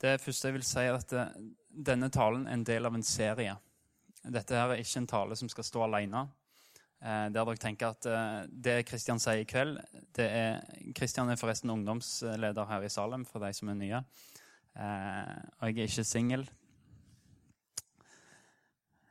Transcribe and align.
det 0.00 0.18
første 0.20 0.50
jeg 0.50 0.56
vil 0.58 0.66
si, 0.66 0.82
er 0.82 0.96
at 0.98 1.12
denne 1.70 2.10
talen 2.12 2.46
er 2.46 2.56
en 2.56 2.66
del 2.66 2.88
av 2.88 2.96
en 2.96 3.04
serie. 3.06 3.54
Dette 4.26 4.56
her 4.58 4.74
er 4.74 4.82
ikke 4.82 5.00
en 5.02 5.08
tale 5.10 5.36
som 5.38 5.48
skal 5.50 5.66
stå 5.66 5.84
alene. 5.86 6.26
Eh, 6.96 7.26
der 7.28 7.44
dere 7.44 7.60
tenker 7.60 7.92
at 7.92 8.06
eh, 8.08 8.46
Det 8.48 8.78
Kristian 8.88 9.20
sier 9.20 9.42
i 9.42 9.44
kveld 9.44 9.76
det 10.16 10.24
er, 10.32 10.62
Kristian 10.96 11.28
er 11.28 11.36
forresten 11.36 11.70
ungdomsleder 11.70 12.70
her 12.70 12.86
i 12.86 12.88
Salem, 12.88 13.26
for 13.28 13.44
de 13.44 13.52
som 13.54 13.68
er 13.68 13.76
nye. 13.76 14.00
Eh, 14.76 15.34
og 15.60 15.68
jeg 15.68 15.76
er 15.84 15.90
ikke 15.90 16.06
singel. 16.08 16.46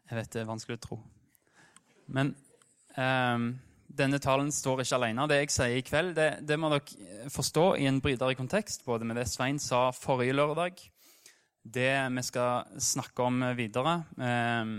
Jeg 0.10 0.18
vet 0.20 0.34
det 0.34 0.42
er 0.42 0.50
vanskelig 0.50 0.80
å 0.80 0.84
tro. 0.88 1.00
Men 2.18 2.34
eh, 2.98 3.48
denne 3.96 4.20
talen 4.24 4.52
står 4.54 4.84
ikke 4.84 5.00
alene. 5.00 5.28
Det 5.30 5.40
jeg 5.40 5.54
sier 5.56 5.78
i 5.80 5.86
kveld, 5.86 6.14
det, 6.18 6.30
det 6.48 6.58
må 6.60 6.72
dere 6.74 7.30
forstå 7.34 7.66
i 7.82 7.88
en 7.90 8.02
bredere 8.04 8.38
kontekst, 8.38 8.86
både 8.88 9.08
med 9.08 9.20
det 9.20 9.28
Svein 9.32 9.60
sa 9.62 9.88
forrige 9.96 10.36
lørdag, 10.36 10.82
det 11.66 11.92
vi 12.18 12.24
skal 12.28 12.80
snakke 12.82 13.26
om 13.26 13.42
videre. 13.58 13.98
Eh, 14.22 14.74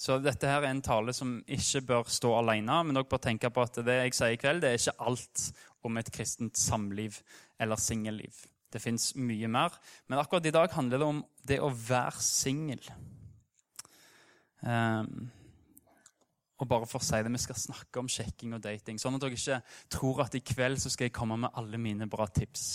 så 0.00 0.16
dette 0.22 0.48
her 0.48 0.64
er 0.64 0.72
en 0.72 0.84
tale 0.84 1.12
som 1.16 1.38
ikke 1.44 1.82
bør 1.90 2.06
stå 2.08 2.32
alene, 2.38 2.78
men 2.86 2.96
dere 2.96 3.08
bør 3.08 3.20
tenke 3.24 3.50
på 3.52 3.64
at 3.66 3.82
det 3.84 3.98
jeg 3.98 4.16
sier 4.16 4.36
i 4.36 4.40
kveld, 4.40 4.62
det 4.64 4.70
er 4.70 4.80
ikke 4.80 5.08
alt 5.10 5.50
om 5.84 6.00
et 6.00 6.08
kristent 6.12 6.56
samliv 6.56 7.18
eller 7.60 7.80
singelliv. 7.80 8.46
Det 8.70 8.80
fins 8.80 9.10
mye 9.18 9.48
mer. 9.50 9.74
Men 10.08 10.20
akkurat 10.22 10.46
i 10.46 10.54
dag 10.54 10.72
handler 10.72 11.02
det 11.02 11.08
om 11.08 11.20
det 11.48 11.58
å 11.60 11.72
være 11.74 12.22
singel. 12.22 12.80
Um, 14.60 15.30
og 16.60 16.68
bare 16.68 16.88
for 16.88 17.00
å 17.00 17.04
si 17.04 17.22
det, 17.24 17.32
Vi 17.32 17.40
skal 17.40 17.56
snakke 17.56 18.02
om 18.02 18.08
sjekking 18.10 18.54
og 18.56 18.62
dating, 18.64 19.00
sånn 19.00 19.16
at 19.16 19.24
dere 19.24 19.38
ikke 19.38 19.60
tror 19.96 20.24
at 20.26 20.36
i 20.36 20.44
kveld 20.44 20.80
så 20.82 20.92
skal 20.92 21.08
jeg 21.08 21.16
komme 21.16 21.38
med 21.40 21.56
alle 21.56 21.80
mine 21.80 22.08
bra 22.10 22.26
tips. 22.28 22.74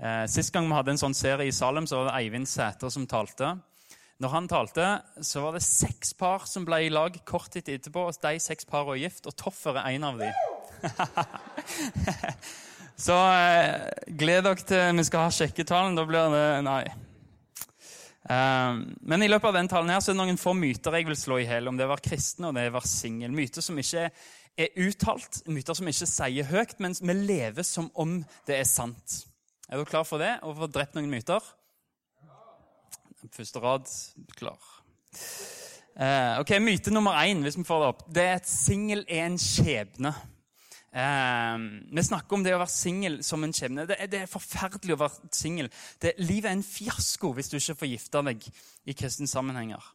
Eh, 0.00 0.24
sist 0.28 0.52
gang 0.52 0.68
vi 0.68 0.76
hadde 0.76 0.94
en 0.94 1.00
sånn 1.00 1.16
serie 1.16 1.48
i 1.48 1.54
Salem, 1.54 1.88
så 1.88 2.00
var 2.00 2.10
det 2.10 2.18
Eivind 2.20 2.48
Sæter 2.48 2.92
som 2.92 3.06
talte. 3.08 3.56
Når 4.20 4.32
han 4.32 4.48
talte, 4.48 4.84
så 5.20 5.42
var 5.44 5.56
det 5.56 5.64
seks 5.64 6.14
par 6.16 6.46
som 6.48 6.64
ble 6.64 6.86
i 6.86 6.92
lag 6.92 7.18
kort 7.28 7.50
tid 7.52 7.68
etterpå. 7.68 8.06
og 8.08 8.20
De 8.22 8.38
seks 8.40 8.64
par 8.64 8.86
var 8.88 8.96
gift, 8.96 9.28
og 9.28 9.36
Toffer 9.36 9.76
er 9.76 9.92
en 9.92 10.06
av 10.08 10.20
dem. 10.20 10.32
så 13.06 13.16
eh, 13.36 14.08
gled 14.16 14.48
dere 14.48 14.64
til 14.64 14.96
vi 14.96 15.04
skal 15.04 15.26
ha 15.26 15.34
sjekketalen. 15.36 16.00
Da 16.00 16.08
blir 16.08 16.32
det 16.32 16.46
Nei. 16.64 16.84
Um, 18.26 18.80
men 19.06 19.22
i 19.22 19.28
løpet 19.30 19.52
av 19.52 19.54
den 19.54 19.68
talen 19.70 19.92
her 19.92 20.00
så 20.02 20.10
er 20.10 20.16
det 20.16 20.24
noen 20.24 20.40
få 20.40 20.50
myter 20.58 20.96
jeg 20.98 21.06
vil 21.06 21.18
slå 21.18 21.38
i 21.38 21.46
hjel. 21.46 21.70
Om 21.70 21.78
det 21.78 21.86
var 21.90 22.02
kristne 22.02 22.50
og 22.50 22.56
det 22.58 22.66
var 22.74 22.86
singel. 22.88 23.34
Myter 23.34 23.62
som 23.62 23.78
ikke 23.78 24.08
er 24.56 24.80
uttalt, 24.82 25.42
myter 25.52 25.76
som 25.78 25.90
ikke 25.90 26.08
sier 26.10 26.48
høyt, 26.50 26.78
men 26.82 26.96
vi 26.98 27.16
lever 27.18 27.66
som 27.66 27.90
om 27.94 28.18
det 28.48 28.58
er 28.58 28.66
sant. 28.68 29.20
Er 29.70 29.78
du 29.78 29.86
klar 29.86 30.06
for 30.08 30.22
det? 30.22 30.36
Og 30.46 30.56
få 30.58 30.70
drept 30.70 30.98
noen 30.98 31.10
myter? 31.12 31.44
Første 33.34 33.62
rad 33.62 33.86
klar. 34.38 34.58
Uh, 35.96 36.42
ok, 36.42 36.58
Myte 36.60 36.92
nummer 36.92 37.16
én, 37.24 37.40
hvis 37.42 37.56
vi 37.56 37.64
får 37.64 37.82
det 37.82 37.92
opp, 37.92 38.02
det 38.12 38.24
er 38.26 38.40
at 38.40 38.50
singel 38.50 39.04
er 39.08 39.30
en 39.30 39.38
skjebne. 39.40 40.12
Uh, 40.96 41.82
vi 41.92 42.02
snakker 42.06 42.38
om 42.38 42.44
det 42.44 42.54
å 42.56 42.60
være 42.62 42.72
singel 42.72 43.18
som 43.26 43.44
en 43.44 43.52
skjebne. 43.52 43.84
Det, 43.88 43.98
det, 44.08 44.22
er 44.24 44.30
forferdelig 44.32 44.96
å 44.96 45.00
være 45.02 45.28
singel. 45.36 45.68
Livet 46.22 46.48
er 46.48 46.56
en 46.56 46.64
fiasko 46.64 47.34
hvis 47.36 47.52
du 47.52 47.58
ikke 47.58 47.76
får 47.82 47.90
gifte 47.90 48.22
deg 48.30 48.46
i 48.88 48.96
kristne 48.96 49.28
sammenhenger. 49.28 49.90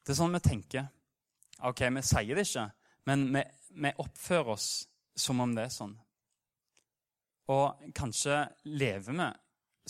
Det 0.00 0.14
er 0.14 0.20
sånn 0.22 0.32
vi 0.32 0.40
tenker. 0.44 0.88
Ok, 1.68 1.84
Vi 1.92 2.02
sier 2.08 2.38
det 2.38 2.46
ikke, 2.46 2.70
men 3.10 3.26
vi, 3.34 3.42
vi 3.84 3.92
oppfører 4.00 4.54
oss 4.54 4.70
som 5.20 5.42
om 5.44 5.52
det 5.52 5.66
er 5.66 5.74
sånn. 5.74 5.92
Og 7.52 7.92
kanskje 7.96 8.46
lever 8.64 9.12
vi 9.12 9.28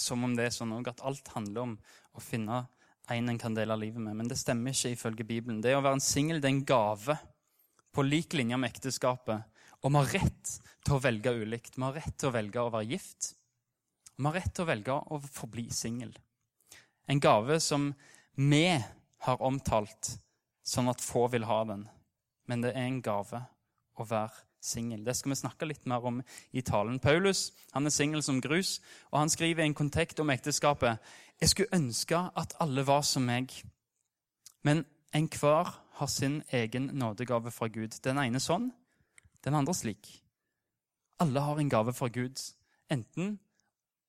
som 0.00 0.24
om 0.24 0.34
det 0.34 0.48
er 0.48 0.54
sånn 0.54 0.72
at 0.88 1.02
alt 1.06 1.30
handler 1.36 1.68
om 1.68 1.74
å 2.16 2.22
finne 2.24 2.64
en 3.10 3.28
en 3.28 3.38
kan 3.38 3.54
dele 3.54 3.76
livet 3.76 4.02
med. 4.02 4.16
Men 4.16 4.28
det 4.30 4.38
stemmer 4.38 4.70
ikke 4.70 4.94
ifølge 4.94 5.26
Bibelen. 5.26 5.60
Det 5.62 5.74
å 5.74 5.82
være 5.82 5.98
en 5.98 6.04
singel 6.04 6.38
er 6.38 6.48
en 6.48 6.64
gave 6.64 7.16
på 7.90 8.04
lik 8.06 8.34
linje 8.38 8.58
med 8.58 8.70
ekteskapet. 8.70 9.49
Og 9.80 9.92
vi 9.92 10.00
har 10.00 10.14
rett 10.20 10.54
til 10.84 10.96
å 10.96 11.02
velge 11.02 11.32
ulikt. 11.32 11.76
Vi 11.76 11.84
har 11.84 11.96
rett 11.96 12.16
til 12.20 12.30
å 12.30 12.34
velge 12.34 12.62
å 12.62 12.72
være 12.72 12.90
gift. 12.92 13.32
Og 14.16 14.20
vi 14.20 14.28
har 14.28 14.38
rett 14.40 14.54
til 14.56 14.66
å 14.66 14.70
velge 14.70 14.96
å 14.96 15.20
forbli 15.24 15.68
singel. 15.72 16.12
En 17.10 17.22
gave 17.22 17.56
som 17.64 17.90
vi 18.36 18.66
har 19.24 19.42
omtalt 19.42 20.14
sånn 20.66 20.90
at 20.92 21.02
få 21.02 21.26
vil 21.32 21.48
ha 21.48 21.62
den. 21.68 21.88
Men 22.48 22.64
det 22.64 22.74
er 22.74 22.86
en 22.86 23.00
gave 23.04 23.42
å 24.00 24.06
være 24.06 24.46
singel. 24.60 25.04
Det 25.04 25.16
skal 25.16 25.32
vi 25.32 25.40
snakke 25.40 25.68
litt 25.68 25.86
mer 25.88 26.04
om 26.06 26.20
i 26.52 26.62
talen. 26.62 27.00
Paulus 27.00 27.50
han 27.72 27.88
er 27.88 27.94
singel 27.94 28.22
som 28.22 28.40
grus, 28.44 28.78
og 29.10 29.22
han 29.22 29.32
skriver 29.32 29.64
i 29.64 29.70
en 29.70 29.76
kontekt 29.76 30.20
om 30.20 30.32
ekteskapet. 30.32 31.00
Jeg 31.40 31.52
skulle 31.52 31.76
ønske 31.76 32.20
at 32.36 32.54
alle 32.60 32.84
var 32.86 33.02
som 33.08 33.24
meg, 33.24 33.52
men 34.62 34.84
enhver 35.16 35.72
har 36.00 36.10
sin 36.12 36.42
egen 36.52 36.90
nådegave 37.00 37.52
fra 37.52 37.68
Gud. 37.72 37.96
Den 38.04 38.20
ene 38.20 38.40
sånn, 38.40 38.70
den 39.44 39.56
andre 39.56 39.74
slik. 39.76 40.10
Alle 41.20 41.42
har 41.44 41.60
en 41.60 41.70
gave 41.72 41.92
fra 41.96 42.08
Gud, 42.12 42.40
enten 42.90 43.36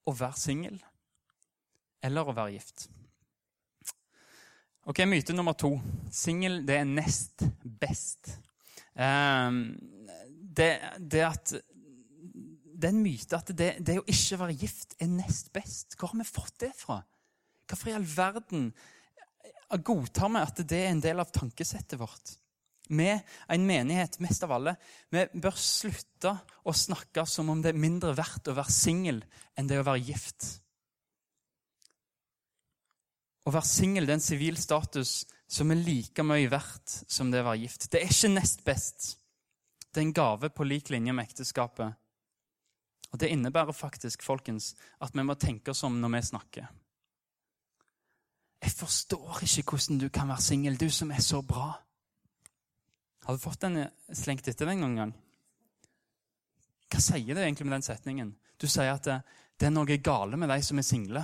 å 0.08 0.16
være 0.16 0.40
singel 0.40 0.80
eller 2.02 2.26
å 2.26 2.34
være 2.34 2.56
gift. 2.56 2.88
Ok, 4.90 5.04
Myte 5.06 5.36
nummer 5.36 5.54
to. 5.54 5.76
Singel 6.10 6.64
er 6.74 6.88
nest 6.90 7.44
best. 7.62 8.32
Um, 8.98 9.76
det, 10.42 10.72
det, 10.98 11.22
at 11.28 11.54
det 11.54 12.90
er 12.90 12.96
en 12.96 13.04
myte 13.04 13.38
at 13.38 13.52
det, 13.54 13.70
det, 13.86 14.00
å 14.02 14.08
ikke 14.10 14.40
være 14.42 14.58
gift 14.58 14.98
er 14.98 15.12
nest 15.14 15.52
best. 15.54 15.94
Hvor 15.96 16.12
har 16.12 16.24
vi 16.24 16.28
fått 16.28 16.58
det 16.66 16.72
fra? 16.78 16.98
Hvorfor 17.70 17.92
i 17.92 17.96
all 17.96 18.08
verden 18.10 18.72
godtar 19.86 20.34
vi 20.34 20.42
at 20.42 20.64
det 20.68 20.82
er 20.82 20.96
en 20.96 21.04
del 21.04 21.22
av 21.22 21.30
tankesettet 21.32 22.02
vårt? 22.02 22.34
Vi, 22.92 23.08
en 23.48 23.66
menighet, 23.68 24.18
mest 24.20 24.44
av 24.44 24.52
alle, 24.58 24.74
vi 25.14 25.24
bør 25.40 25.56
slutte 25.56 26.34
å 26.68 26.74
snakke 26.76 27.24
som 27.30 27.50
om 27.54 27.62
det 27.64 27.72
er 27.72 27.80
mindre 27.80 28.12
verdt 28.18 28.52
å 28.52 28.56
være 28.58 28.74
singel 28.76 29.22
enn 29.56 29.70
det 29.70 29.80
å 29.80 29.86
være 29.88 30.04
gift. 30.10 30.48
Å 33.48 33.54
være 33.54 33.70
singel 33.70 34.10
er 34.10 34.18
en 34.18 34.24
sivil 34.24 34.60
status 34.60 35.22
som 35.52 35.72
er 35.72 35.80
like 35.82 36.24
mye 36.24 36.50
verdt 36.52 37.02
som 37.08 37.32
det 37.32 37.42
å 37.42 37.48
være 37.48 37.64
gift. 37.64 37.88
Det 37.92 38.02
er 38.02 38.12
ikke 38.12 38.34
nest 38.36 38.66
best. 38.68 39.08
Det 39.92 40.00
er 40.00 40.08
en 40.10 40.16
gave 40.16 40.52
på 40.52 40.68
lik 40.68 40.92
linje 40.92 41.16
med 41.16 41.32
ekteskapet. 41.32 41.96
Og 43.12 43.20
Det 43.20 43.32
innebærer 43.32 43.76
faktisk 43.76 44.24
folkens, 44.24 44.74
at 45.02 45.16
vi 45.16 45.24
må 45.24 45.36
tenke 45.36 45.72
oss 45.72 45.84
om 45.84 45.98
når 46.00 46.14
vi 46.16 46.22
snakker. 46.28 46.68
Jeg 48.62 48.72
forstår 48.78 49.42
ikke 49.44 49.74
hvordan 49.74 50.00
du 50.00 50.10
kan 50.14 50.30
være 50.30 50.42
singel, 50.42 50.78
du 50.80 50.90
som 50.90 51.12
er 51.12 51.20
så 51.20 51.42
bra. 51.42 51.74
Har 53.26 53.38
du 53.38 53.42
fått 53.42 53.62
den 53.62 53.84
slengt 54.18 54.48
etter 54.50 54.70
deg 54.70 54.80
noen 54.82 54.98
gang? 54.98 55.12
Hva 56.92 57.02
sier 57.04 57.36
du 57.36 57.42
egentlig 57.42 57.68
med 57.68 57.78
den 57.78 57.86
setningen? 57.86 58.34
Du 58.60 58.68
sier 58.68 58.92
at 58.94 59.06
det, 59.08 59.20
det 59.58 59.70
er 59.70 59.76
noe 59.76 59.98
gale 60.04 60.40
med 60.40 60.50
de 60.52 60.58
som 60.66 60.80
er 60.82 60.88
single. 60.88 61.24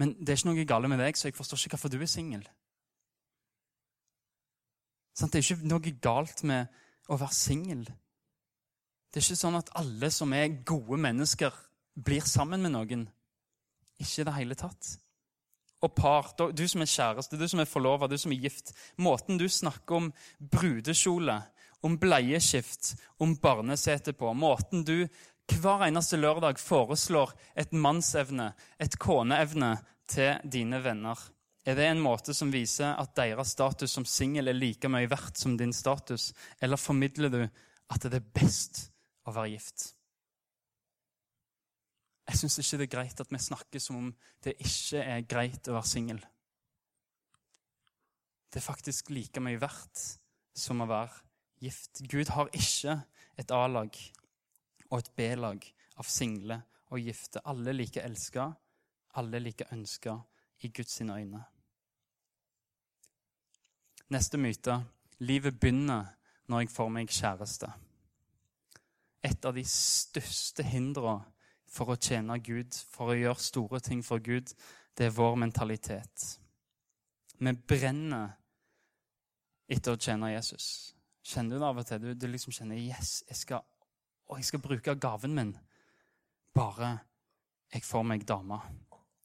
Men 0.00 0.14
det 0.18 0.32
er 0.32 0.40
ikke 0.40 0.50
noe 0.50 0.66
gale 0.68 0.90
med 0.90 1.00
deg, 1.02 1.16
så 1.16 1.28
jeg 1.28 1.36
forstår 1.36 1.60
ikke 1.60 1.76
hvorfor 1.76 1.92
du 1.92 2.00
er 2.00 2.10
singel. 2.10 2.44
Det 5.20 5.36
er 5.36 5.44
ikke 5.44 5.68
noe 5.68 5.92
galt 6.00 6.42
med 6.48 6.80
å 7.10 7.18
være 7.20 7.36
singel. 7.36 7.82
Det 9.10 9.20
er 9.20 9.26
ikke 9.26 9.42
sånn 9.42 9.58
at 9.58 9.72
alle 9.78 10.08
som 10.14 10.32
er 10.32 10.62
gode 10.66 10.98
mennesker, 11.02 11.54
blir 12.00 12.24
sammen 12.24 12.62
med 12.64 12.72
noen. 12.72 13.02
Ikke 14.00 14.22
i 14.22 14.26
det 14.28 14.36
hele 14.38 14.56
tatt. 14.56 14.94
Og 15.80 15.94
par, 15.96 16.28
du 16.36 16.62
som 16.68 16.84
er 16.84 16.90
kjæreste, 16.92 17.38
du 17.40 17.46
som 17.48 17.62
er 17.62 17.68
forlova, 17.68 18.08
du 18.08 18.18
som 18.20 18.34
er 18.34 18.42
gift. 18.42 18.74
Måten 19.00 19.40
du 19.40 19.46
snakker 19.48 19.96
om 19.96 20.12
brudekjole, 20.38 21.40
om 21.80 21.96
bleieskift, 21.98 22.94
om 23.18 23.34
barnesete 23.40 24.12
på, 24.12 24.34
måten 24.36 24.84
du 24.84 25.08
hver 25.50 25.82
eneste 25.88 26.20
lørdag 26.20 26.60
foreslår 26.62 27.32
et 27.58 27.72
mannsevne, 27.72 28.52
et 28.78 28.98
koneevne, 29.00 29.78
til 30.10 30.40
dine 30.50 30.80
venner 30.82 31.18
er 31.64 31.76
det 31.76 31.86
en 31.86 32.02
måte 32.02 32.34
som 32.36 32.52
viser 32.52 32.96
at 32.98 33.14
deres 33.18 33.54
status 33.54 33.92
som 33.92 34.06
singel 34.08 34.50
er 34.50 34.56
like 34.56 34.88
mye 34.90 35.08
verdt 35.10 35.40
som 35.40 35.56
din 35.60 35.74
status, 35.76 36.30
eller 36.60 36.80
formidler 36.80 37.32
du 37.32 37.40
at 37.44 38.06
det 38.06 38.20
er 38.20 38.30
best 38.34 38.86
å 39.28 39.34
være 39.34 39.56
gift? 39.56 39.90
Jeg 42.30 42.38
syns 42.38 42.60
ikke 42.62 42.78
det 42.78 42.86
er 42.86 42.94
greit 42.94 43.20
at 43.24 43.32
vi 43.32 43.38
snakker 43.42 43.82
som 43.82 43.96
om 43.98 44.10
det 44.44 44.54
ikke 44.62 45.02
er 45.02 45.24
greit 45.26 45.66
å 45.66 45.74
være 45.74 45.90
singel. 45.90 46.20
Det 48.50 48.60
er 48.60 48.66
faktisk 48.66 49.10
like 49.10 49.42
mye 49.42 49.58
verdt 49.62 50.04
som 50.54 50.82
å 50.82 50.86
være 50.90 51.24
gift. 51.62 52.02
Gud 52.06 52.30
har 52.36 52.50
ikke 52.54 53.00
et 53.38 53.50
A-lag 53.54 53.98
og 54.90 54.96
et 55.00 55.10
B-lag 55.18 55.66
av 55.98 56.06
single 56.10 56.60
og 56.90 57.02
gifte. 57.02 57.42
Alle 57.50 57.74
like 57.74 58.02
elska, 58.02 58.46
alle 59.18 59.42
like 59.42 59.66
ønska 59.74 60.16
i 60.62 60.70
Guds 60.70 61.00
øyne. 61.00 61.42
Neste 64.10 64.38
myte 64.38 64.80
livet 65.18 65.58
begynner 65.60 66.14
når 66.50 66.64
jeg 66.64 66.74
får 66.74 66.94
meg 66.94 67.10
kjæreste. 67.14 67.70
Et 69.22 69.44
av 69.44 69.54
de 69.54 69.66
største 69.66 70.64
hindrene 70.66 71.29
for 71.70 71.92
å 71.92 71.98
tjene 72.00 72.38
Gud, 72.42 72.74
for 72.90 73.12
å 73.12 73.18
gjøre 73.18 73.42
store 73.42 73.80
ting 73.84 74.02
for 74.06 74.22
Gud. 74.22 74.52
Det 74.96 75.06
er 75.06 75.14
vår 75.14 75.36
mentalitet. 75.40 76.26
Vi 77.40 77.52
brenner 77.54 78.34
etter 79.70 79.94
å 79.94 80.00
tjene 80.00 80.32
Jesus. 80.34 80.66
Kjenner 81.22 81.56
du 81.56 81.62
det 81.62 81.68
av 81.68 81.78
og 81.78 81.86
til? 81.86 82.02
Du, 82.02 82.14
du 82.14 82.26
liksom 82.28 82.54
kjenner 82.54 82.80
yes, 82.80 83.20
jeg 83.28 83.38
skal, 83.38 83.62
å, 84.26 84.36
jeg 84.38 84.48
skal 84.50 84.62
bruke 84.64 84.96
gaven 84.98 85.36
min. 85.36 85.54
Bare 86.56 86.96
jeg 87.70 87.86
får 87.86 88.06
meg 88.06 88.26
dame. 88.26 88.58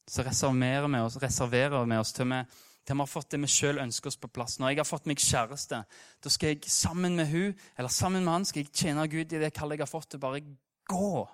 Så 0.06 0.22
reserverer 0.26 0.86
vi 0.92 1.02
oss, 1.02 1.18
reserverer 1.22 1.88
vi 1.90 1.98
oss 1.98 2.14
til 2.14 2.30
vi, 2.30 2.44
til 2.86 3.00
vi 3.00 3.02
har 3.02 3.10
fått 3.10 3.32
det 3.34 3.40
vi 3.42 3.50
sjøl 3.50 3.82
ønsker 3.82 4.12
oss 4.12 4.20
på 4.22 4.30
plass. 4.30 4.60
Når 4.62 4.76
jeg 4.76 4.84
har 4.84 4.88
fått 4.88 5.10
meg 5.10 5.24
kjæreste, 5.24 5.82
da 6.22 6.34
skal 6.34 6.54
jeg 6.54 6.70
sammen 6.70 7.18
med 7.18 7.32
hun, 7.32 7.56
eller 7.74 7.90
sammen 7.90 8.22
med 8.22 8.36
han 8.36 8.46
skal 8.46 8.62
jeg 8.62 8.76
tjene 8.76 9.08
Gud 9.10 9.34
i 9.34 9.42
det 9.42 9.54
kallet 9.56 9.80
jeg 9.80 9.88
har 9.88 9.92
fått, 9.92 10.12
til 10.14 10.22
bare 10.22 10.44
gå. 10.92 11.26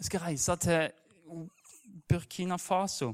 Jeg 0.00 0.08
skal 0.08 0.20
reise 0.24 0.56
til 0.56 0.92
Burkina 2.08 2.56
Faso. 2.56 3.12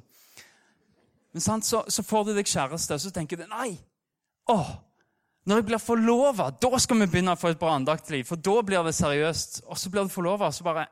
Men 1.33 1.43
sant, 1.43 1.67
så, 1.67 1.83
så, 1.89 2.03
får 2.07 2.29
du 2.29 2.37
deg 2.37 2.47
kjæreste, 2.47 2.95
og 2.95 3.03
så 3.03 3.11
tenker 3.11 3.41
du 3.41 3.43
nei. 3.51 3.73
Åh, 4.49 4.71
når 5.51 5.59
jeg 5.59 5.67
blir 5.67 5.83
forlova, 5.83 6.47
da 6.63 6.79
skal 6.79 7.03
vi 7.03 7.09
begynne 7.11 7.35
å 7.35 7.41
få 7.41 7.51
et 7.51 7.59
bra 7.59 7.75
andaktliv, 7.75 8.25
For 8.25 8.39
da 8.39 8.63
blir 8.63 8.87
det 8.87 8.95
seriøst. 8.95 9.65
Og 9.67 9.79
så 9.83 9.91
blir 9.91 10.07
du 10.07 10.15
forlova, 10.15 10.47
og 10.47 10.55
så 10.55 10.65
bare 10.65 10.87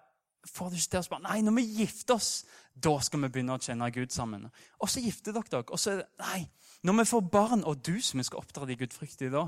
får 0.50 0.70
du 0.74 0.76
ikke 0.80 0.96
til 0.96 1.00
å 1.00 1.06
spørre 1.06 1.26
Nei, 1.28 1.38
når 1.46 1.56
vi 1.60 1.66
gifter 1.78 2.18
oss, 2.18 2.32
da 2.74 2.98
skal 2.98 3.22
vi 3.22 3.30
begynne 3.30 3.54
å 3.54 3.62
kjenne 3.62 3.92
Gud 3.94 4.10
sammen. 4.10 4.50
Og 4.82 4.90
så 4.90 5.00
gifter 5.00 5.32
dere 5.32 5.50
dere. 5.50 5.70
Og 5.70 5.78
så 5.78 5.94
er 5.94 6.02
det 6.02 6.10
Nei, 6.26 6.42
når 6.82 7.00
vi 7.00 7.08
får 7.14 7.26
barn, 7.38 7.62
og 7.62 7.86
du 7.86 7.94
som 8.02 8.18
vi 8.18 8.26
skal 8.26 8.42
oppdra 8.42 8.66
de 8.66 8.82
gudfryktige 8.82 9.30
da 9.30 9.46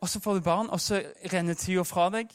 Og 0.00 0.08
så 0.08 0.20
får 0.20 0.40
du 0.40 0.48
barn, 0.48 0.72
og 0.72 0.80
så 0.80 1.02
renner 1.32 1.54
tida 1.54 1.84
fra 1.84 2.08
deg. 2.10 2.32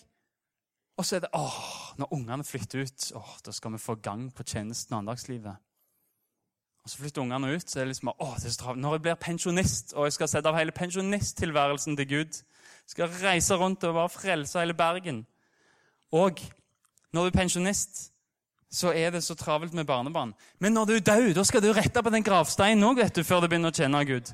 Og 0.97 1.05
så 1.05 1.17
er 1.17 1.25
det 1.25 1.33
åh, 1.33 1.63
når 1.97 2.13
ungene 2.13 2.43
flytter 2.43 2.85
ut, 2.85 3.11
åh, 3.15 3.33
da 3.45 3.51
skal 3.51 3.73
vi 3.73 3.77
få 3.77 3.95
gang 3.95 4.29
på 4.33 4.43
tjenesten 4.43 4.93
og 4.93 4.99
andagslivet. 4.99 5.55
Og 6.83 6.89
Så 6.89 6.97
flytter 6.97 7.21
ungene 7.21 7.55
ut. 7.55 7.69
så 7.69 7.79
er 7.79 7.83
det 7.83 7.87
liksom, 7.87 8.07
å, 8.09 8.33
det 8.37 8.45
er 8.45 8.49
så 8.49 8.73
Når 8.73 8.93
jeg 8.93 9.01
blir 9.01 9.13
pensjonist 9.13 9.93
og 9.93 10.05
jeg 10.05 10.13
skal 10.13 10.27
sette 10.27 10.49
av 10.49 10.57
hele 10.57 10.71
pensjonisttilværelsen 10.71 11.97
til 11.97 12.07
Gud 12.09 12.39
Skal 12.87 13.09
reise 13.21 13.55
rundt 13.55 13.83
og 13.83 13.93
bare 13.93 14.09
frelse 14.09 14.59
hele 14.59 14.73
Bergen. 14.73 15.25
Og 16.11 16.41
når 17.13 17.21
du 17.21 17.27
er 17.27 17.39
pensjonist, 17.39 18.11
så 18.71 18.91
er 18.91 19.11
det 19.11 19.23
så 19.23 19.35
travelt 19.35 19.73
med 19.73 19.85
barnebarn. 19.85 20.33
Men 20.59 20.73
når 20.73 20.85
du 20.85 20.93
er 20.93 20.99
død, 20.99 21.33
da 21.33 21.43
skal 21.43 21.61
du 21.61 21.71
rette 21.71 22.03
på 22.03 22.09
den 22.09 22.23
gravsteinen 22.23 22.83
òg 22.83 23.03
før 23.23 23.41
du 23.41 23.47
begynner 23.47 23.71
å 23.71 23.75
tjene 23.75 24.05
Gud. 24.05 24.33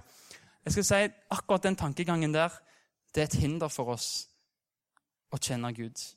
Jeg 0.65 0.73
skal 0.73 0.85
si, 0.85 1.13
Akkurat 1.29 1.63
den 1.63 1.75
tankegangen 1.75 2.33
der 2.33 2.53
det 3.15 3.21
er 3.21 3.27
et 3.27 3.41
hinder 3.41 3.67
for 3.67 3.89
oss 3.95 4.27
å 5.31 5.37
tjene 5.41 5.73
Gud. 5.73 6.16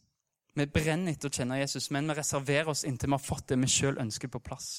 Vi 0.59 0.67
brenner 0.67 1.15
etter 1.15 1.31
å 1.31 1.35
kjenne 1.35 1.61
Jesus, 1.61 1.91
men 1.95 2.09
vi 2.11 2.17
reserverer 2.19 2.71
oss 2.73 2.85
inntil 2.89 3.13
vi 3.13 3.17
har 3.17 3.23
fått 3.23 3.51
det 3.53 3.59
vi 3.61 3.71
sjøl 3.71 4.01
ønsker 4.03 4.33
på 4.33 4.43
plass. 4.43 4.71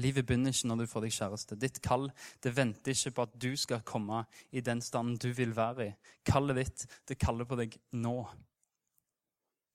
Livet 0.00 0.24
begynner 0.26 0.54
ikke 0.54 0.68
når 0.70 0.80
du 0.80 0.88
får 0.88 1.04
deg 1.04 1.16
kjæreste. 1.16 1.58
Ditt 1.60 1.80
kall 1.84 2.06
det 2.44 2.54
venter 2.56 2.94
ikke 2.94 3.12
på 3.16 3.26
at 3.26 3.34
du 3.42 3.50
skal 3.58 3.82
komme 3.86 4.22
i 4.54 4.62
den 4.64 4.80
standen 4.84 5.18
du 5.20 5.28
vil 5.36 5.52
være 5.56 5.88
i. 5.88 5.90
Kallet 6.24 6.62
ditt 6.62 6.86
det 7.10 7.18
kaller 7.20 7.48
på 7.48 7.58
deg 7.60 7.76
nå. 7.98 8.14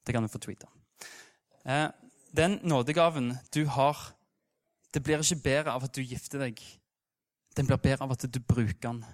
Det 0.06 0.16
kan 0.16 0.26
du 0.26 0.32
få 0.32 0.42
tweete. 0.42 0.70
Eh, 1.66 1.90
den 2.36 2.60
nådegaven 2.64 3.36
du 3.54 3.66
har, 3.66 3.98
det 4.94 5.04
blir 5.04 5.22
ikke 5.22 5.44
bedre 5.44 5.76
av 5.76 5.86
at 5.86 5.94
du 5.96 6.02
gifter 6.02 6.46
deg. 6.46 6.62
Den 7.58 7.70
blir 7.70 7.82
bedre 7.82 8.06
av 8.06 8.16
at 8.16 8.26
du 8.26 8.40
bruker 8.40 8.90
den, 8.90 9.06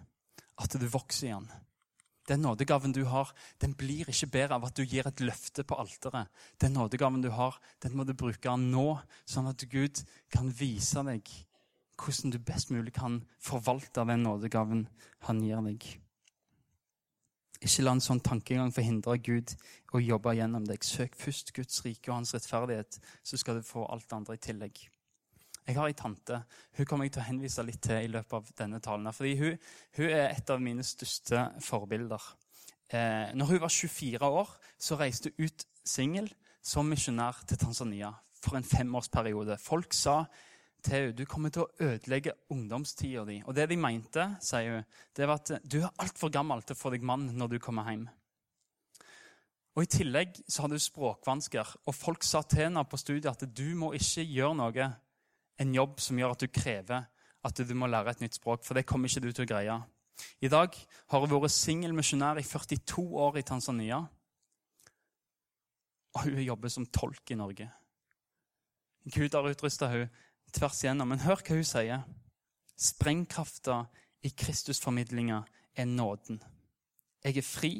at 0.57 0.79
du 0.79 0.87
vokser 0.87 1.27
i 1.27 1.35
den. 1.35 1.49
Den 2.29 2.44
nådegaven 2.45 2.94
du 2.94 3.03
har, 3.09 3.31
den 3.59 3.73
blir 3.73 4.09
ikke 4.09 4.29
bedre 4.29 4.57
av 4.59 4.68
at 4.68 4.77
du 4.77 4.83
gir 4.85 5.07
et 5.07 5.23
løfte 5.23 5.65
på 5.65 5.77
alteret. 5.81 6.29
Den 6.62 6.75
nådegaven 6.77 7.23
du 7.23 7.31
har, 7.33 7.57
den 7.81 7.95
må 7.97 8.06
du 8.06 8.13
bruke 8.13 8.53
nå, 8.57 9.00
sånn 9.25 9.50
at 9.50 9.65
Gud 9.71 10.03
kan 10.33 10.51
vise 10.53 11.01
deg 11.07 11.31
hvordan 12.01 12.31
du 12.33 12.39
best 12.41 12.71
mulig 12.73 12.95
kan 12.95 13.19
forvalte 13.38 14.06
den 14.09 14.23
nådegaven 14.25 14.88
han 15.27 15.41
gir 15.45 15.62
deg. 15.65 15.83
Ikke 17.62 17.83
la 17.85 17.94
en 17.94 18.01
sånn 18.01 18.23
tankegang 18.25 18.71
forhindre 18.73 19.19
Gud 19.21 19.53
å 19.94 20.01
jobbe 20.01 20.33
gjennom 20.33 20.65
deg. 20.65 20.81
Søk 20.81 21.13
først 21.18 21.53
Guds 21.53 21.83
rike 21.85 22.09
og 22.09 22.18
hans 22.18 22.33
rettferdighet, 22.33 22.97
så 23.21 23.38
skal 23.38 23.59
du 23.59 23.68
få 23.68 23.85
alt 23.85 24.07
det 24.09 24.18
andre 24.18 24.38
i 24.38 24.41
tillegg. 24.41 24.81
Jeg 25.67 25.77
har 25.77 25.87
ei 25.87 25.95
tante. 25.97 26.41
Hun 26.77 26.87
kommer 26.89 27.05
jeg 27.05 27.15
til 27.15 27.21
å 27.21 27.27
henvise 27.27 27.65
litt 27.65 27.81
til 27.85 28.05
i 28.05 28.11
løpet 28.11 28.33
av 28.33 28.53
denne 28.57 28.79
talen. 28.81 29.13
fordi 29.13 29.35
hun, 29.37 29.57
hun 29.97 30.09
er 30.09 30.29
et 30.29 30.49
av 30.49 30.61
mine 30.61 30.83
største 30.83 31.51
forbilder. 31.61 32.21
Eh, 32.91 33.33
når 33.33 33.45
hun 33.45 33.61
var 33.61 33.69
24 33.69 34.25
år, 34.25 34.55
så 34.77 34.97
reiste 34.99 35.31
hun 35.37 35.45
ut 35.45 35.65
singel 35.85 36.31
som 36.61 36.89
misjonær 36.89 37.43
til 37.47 37.57
Tanzania 37.57 38.11
for 38.41 38.57
en 38.57 38.63
femårsperiode. 38.63 39.57
Folk 39.57 39.93
sa 39.93 40.23
til 40.83 40.95
henne 40.95 41.13
du 41.15 41.25
kommer 41.29 41.53
til 41.53 41.63
å 41.63 41.91
ødelegge 41.91 42.33
ungdomstida 42.49 43.25
di. 43.25 43.41
Og 43.45 43.55
det 43.55 43.69
de 43.69 43.77
mente, 43.77 44.25
sier 44.41 44.79
hun, 44.79 44.89
det 45.15 45.27
var 45.29 45.39
at 45.39 45.53
du 45.63 45.77
er 45.83 45.93
altfor 46.01 46.33
gammel 46.33 46.63
til 46.65 46.75
å 46.75 46.81
få 46.81 46.91
deg 46.93 47.05
mann 47.05 47.29
når 47.37 47.53
du 47.53 47.59
kommer 47.61 47.87
hjem. 47.89 48.07
Og 49.77 49.85
I 49.85 49.91
tillegg 49.93 50.41
så 50.49 50.65
hadde 50.65 50.75
hun 50.75 50.83
språkvansker, 50.83 51.75
og 51.87 51.95
folk 51.95 52.25
sa 52.27 52.41
til 52.43 52.65
henne 52.65 52.83
på 52.83 52.99
studiet 52.99 53.29
at 53.31 53.45
du 53.55 53.69
må 53.79 53.93
ikke 53.95 54.25
gjøre 54.27 54.57
noe 54.59 54.89
en 55.61 55.73
jobb 55.75 55.99
som 56.01 56.19
gjør 56.19 56.35
at 56.35 56.43
du 56.43 56.51
krever 56.51 57.07
at 57.41 57.57
du 57.57 57.73
må 57.73 57.89
lære 57.89 58.13
et 58.13 58.21
nytt 58.21 58.37
språk, 58.37 58.63
for 58.65 58.77
det 58.77 58.85
kommer 58.89 59.09
ikke 59.09 59.23
du 59.23 59.31
til 59.31 59.45
å 59.45 59.49
greie. 59.49 59.77
I 60.41 60.49
dag 60.51 60.75
har 61.09 61.23
hun 61.23 61.31
vært 61.33 61.53
singel 61.55 61.93
misjonær 61.97 62.37
i 62.37 62.45
42 62.45 63.05
år 63.25 63.39
i 63.41 63.45
Tanzania. 63.45 64.01
Og 66.11 66.27
hun 66.27 66.41
jobber 66.43 66.69
som 66.69 66.85
tolk 66.85 67.33
i 67.33 67.39
Norge. 67.39 67.69
Gud 69.09 69.33
har 69.33 69.49
utrusta 69.49 69.89
hun 69.89 70.11
tvers 70.53 70.83
igjennom. 70.83 71.09
Men 71.09 71.23
hør 71.23 71.41
hva 71.41 71.57
hun 71.57 71.65
sier. 71.65 72.03
Sprengkrafta 72.77 73.85
i 74.21 74.29
Kristusformidlinga 74.37 75.41
er 75.73 75.89
nåden. 75.89 76.41
Jeg 77.23 77.37
er 77.37 77.47
fri. 77.47 77.73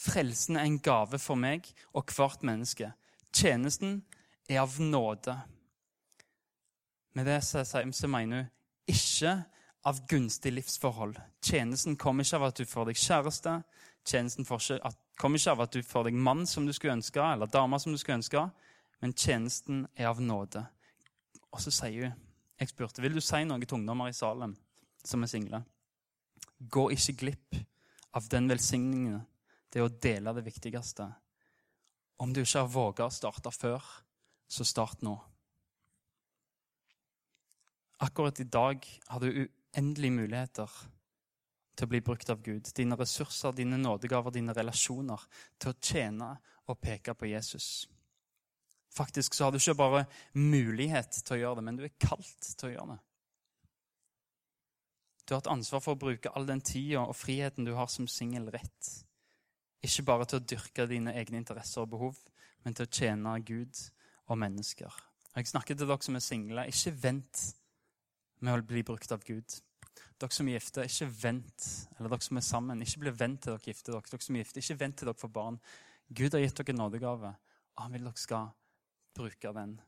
Frelsen 0.00 0.56
er 0.56 0.64
en 0.64 0.80
gave 0.80 1.20
for 1.20 1.36
meg 1.36 1.68
og 1.92 2.12
hvert 2.14 2.44
menneske. 2.46 2.92
Tjenesten 3.36 4.00
er 4.48 4.62
av 4.62 4.78
nåde. 4.80 5.36
Med 7.12 7.26
det 7.26 7.40
så, 7.44 7.64
så 7.64 8.08
mener 8.08 8.44
hun 8.44 8.50
ikke 8.90 9.34
av 9.86 10.00
gunstig 10.08 10.52
livsforhold. 10.52 11.16
Tjenesten 11.42 11.96
kommer 11.96 12.24
ikke 12.24 12.40
av 12.40 12.48
at 12.50 12.60
du 12.60 12.68
får 12.68 12.90
deg 12.90 13.00
kjæreste. 13.00 13.54
Tjenesten 14.06 14.46
kommer 14.46 15.38
ikke 15.38 15.54
av 15.54 15.64
at 15.64 15.74
du 15.74 15.82
får 15.86 16.08
deg 16.08 16.18
mann 16.18 16.46
som 16.48 16.66
du 16.66 16.72
skulle 16.76 16.98
ønske, 16.98 17.22
eller 17.22 17.50
dame 17.50 17.80
som 17.80 17.92
du 17.92 17.98
skulle 18.00 18.20
ønske, 18.20 18.44
men 19.00 19.16
tjenesten 19.16 19.86
er 19.96 20.10
av 20.10 20.20
nåde. 20.20 20.64
Og 21.50 21.62
så 21.62 21.72
sier 21.74 22.10
hun 22.10 22.26
Jeg 22.60 22.68
spurte 22.68 23.00
vil 23.00 23.14
du 23.16 23.22
si 23.24 23.38
noe 23.48 23.64
til 23.64 23.78
ungdommer 23.78 24.10
i 24.10 24.12
Salem 24.12 24.52
som 25.04 25.22
er 25.24 25.30
single. 25.32 25.62
Gå 26.60 26.90
ikke 26.92 27.14
glipp 27.22 27.56
av 28.12 28.26
den 28.28 28.50
velsigningen. 28.50 29.22
Det 29.72 29.80
er 29.80 29.86
å 29.86 29.94
dele 30.02 30.34
det 30.36 30.44
viktigste. 30.44 31.06
Om 32.20 32.34
du 32.34 32.42
ikke 32.42 32.60
har 32.60 32.68
våget 32.68 33.06
å 33.06 33.14
starte 33.16 33.52
før, 33.54 33.80
så 34.44 34.66
start 34.68 35.00
nå. 35.06 35.14
Akkurat 38.00 38.40
i 38.40 38.44
dag 38.44 38.86
har 39.06 39.20
du 39.20 39.28
uendelige 39.28 40.14
muligheter 40.14 40.70
til 41.76 41.84
å 41.84 41.90
bli 41.92 42.00
brukt 42.04 42.30
av 42.32 42.40
Gud. 42.44 42.68
Dine 42.76 42.96
ressurser, 42.96 43.52
dine 43.56 43.76
nådegaver, 43.80 44.32
dine 44.32 44.54
relasjoner 44.56 45.20
til 45.60 45.72
å 45.72 45.78
tjene 45.84 46.30
og 46.68 46.80
peke 46.80 47.12
på 47.14 47.28
Jesus. 47.28 47.88
Faktisk 48.90 49.36
så 49.36 49.46
har 49.46 49.52
du 49.52 49.60
ikke 49.60 49.76
bare 49.78 50.06
mulighet 50.32 51.20
til 51.20 51.36
å 51.36 51.40
gjøre 51.42 51.60
det, 51.60 51.66
men 51.68 51.78
du 51.78 51.84
er 51.86 51.94
kalt 52.00 52.48
til 52.48 52.70
å 52.70 52.72
gjøre 52.72 52.94
det. 52.94 52.98
Du 55.28 55.36
har 55.36 55.44
et 55.44 55.52
ansvar 55.52 55.84
for 55.84 55.94
å 55.94 56.00
bruke 56.00 56.32
all 56.34 56.48
den 56.48 56.64
tida 56.64 57.04
og 57.04 57.14
friheten 57.14 57.68
du 57.68 57.74
har 57.76 57.92
som 57.92 58.08
singel, 58.10 58.48
rett. 58.50 58.90
Ikke 59.84 60.08
bare 60.08 60.26
til 60.26 60.40
å 60.40 60.46
dyrke 60.56 60.88
dine 60.90 61.14
egne 61.20 61.38
interesser 61.38 61.84
og 61.84 61.92
behov, 61.92 62.18
men 62.64 62.74
til 62.74 62.88
å 62.88 62.92
tjene 62.96 63.36
Gud 63.46 63.84
og 64.26 64.40
mennesker. 64.40 64.96
Jeg 65.36 65.46
snakker 65.52 65.78
til 65.78 65.86
dere 65.86 66.02
som 66.02 66.18
er 66.18 66.24
single. 66.24 66.66
Ikke 66.66 66.96
vent 66.98 67.44
med 68.40 68.56
å 68.56 68.66
bli 68.66 68.82
brukt 68.86 69.12
av 69.12 69.24
Gud. 69.26 69.60
Dere 70.20 70.36
som 70.36 70.48
er 70.48 70.58
gifte, 70.58 70.84
ikke 70.84 71.08
vent. 71.22 71.68
Eller 71.98 72.12
dere 72.12 72.26
som 72.26 72.40
er 72.40 72.44
sammen, 72.44 72.82
ikke 72.84 73.04
bli 73.04 73.12
vent 73.16 73.42
til 73.44 73.54
dere 73.54 73.72
gifter 73.72 73.94
dere. 73.94 74.08
Dere 74.10 74.26
som 74.26 74.36
er 74.36 74.44
gifte, 74.44 74.64
ikke 74.64 74.80
vent 74.82 74.98
til 75.00 75.10
dere 75.10 75.20
får 75.20 75.32
barn. 75.36 75.60
Gud 76.08 76.34
har 76.36 76.44
gitt 76.44 76.58
dere 76.60 76.74
en 76.74 76.82
nådegave, 76.82 77.30
og 77.76 77.84
han 77.84 77.94
vil 77.96 78.08
dere 78.08 78.20
skal 78.20 78.50
bruke 79.16 79.54
den 79.56 79.78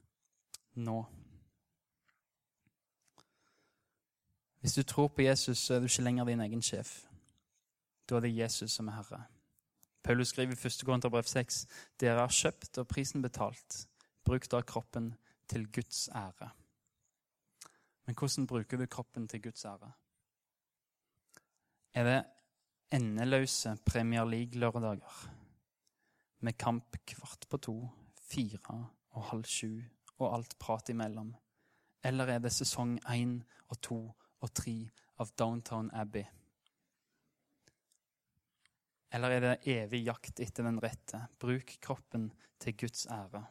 nå. 0.81 0.99
Hvis 4.63 4.79
du 4.79 4.83
tror 4.87 5.09
på 5.11 5.25
Jesus, 5.27 5.59
så 5.59 5.75
er 5.75 5.83
du 5.83 5.91
ikke 5.91 6.07
lenger 6.07 6.29
din 6.31 6.41
egen 6.45 6.63
sjef. 6.63 7.03
Da 8.09 8.17
er 8.17 8.27
det 8.27 8.37
Jesus 8.37 8.79
som 8.79 8.89
er 8.89 9.01
herre. 9.01 9.25
Paulus 10.03 10.31
skriver 10.31 10.55
i 10.55 10.67
1. 10.67 10.83
Korinterbrev 10.87 11.27
6.: 11.27 11.67
Dere 12.01 12.21
har 12.21 12.31
kjøpt 12.35 12.79
og 12.79 12.89
prisen 12.89 13.23
betalt. 13.23 13.87
Bruk 14.25 14.51
da 14.51 14.61
kroppen 14.63 15.15
til 15.49 15.67
Guds 15.73 16.09
ære. 16.15 16.51
Men 18.05 18.17
hvordan 18.19 18.47
bruker 18.47 18.79
du 18.79 18.87
kroppen 18.87 19.29
til 19.29 19.43
Guds 19.43 19.65
ære? 19.65 19.93
Er 21.95 22.05
det 22.05 22.19
endeløse 22.93 23.77
Premier 23.87 24.25
League-lørdager 24.25 25.31
med 26.41 26.59
kamp 26.59 26.97
kvart 27.07 27.47
på 27.51 27.57
to, 27.57 27.77
fire 28.17 28.91
og 29.11 29.25
halv 29.31 29.45
sju 29.45 29.83
og 30.19 30.35
alt 30.35 30.59
prat 30.59 30.89
imellom? 30.89 31.35
Eller 32.05 32.27
er 32.27 32.39
det 32.39 32.53
sesong 32.53 32.99
én 33.07 33.43
og 33.69 33.81
to 33.83 33.99
og 34.41 34.55
tre 34.55 34.77
av 35.19 35.31
Downtown 35.39 35.91
Abbey? 35.95 36.25
Eller 39.13 39.31
er 39.31 39.45
det 39.45 39.69
evig 39.69 40.07
jakt 40.07 40.41
etter 40.41 40.65
den 40.65 40.81
rette? 40.83 41.27
Bruk 41.39 41.77
kroppen 41.85 42.31
til 42.59 42.77
Guds 42.81 43.05
ære. 43.07 43.45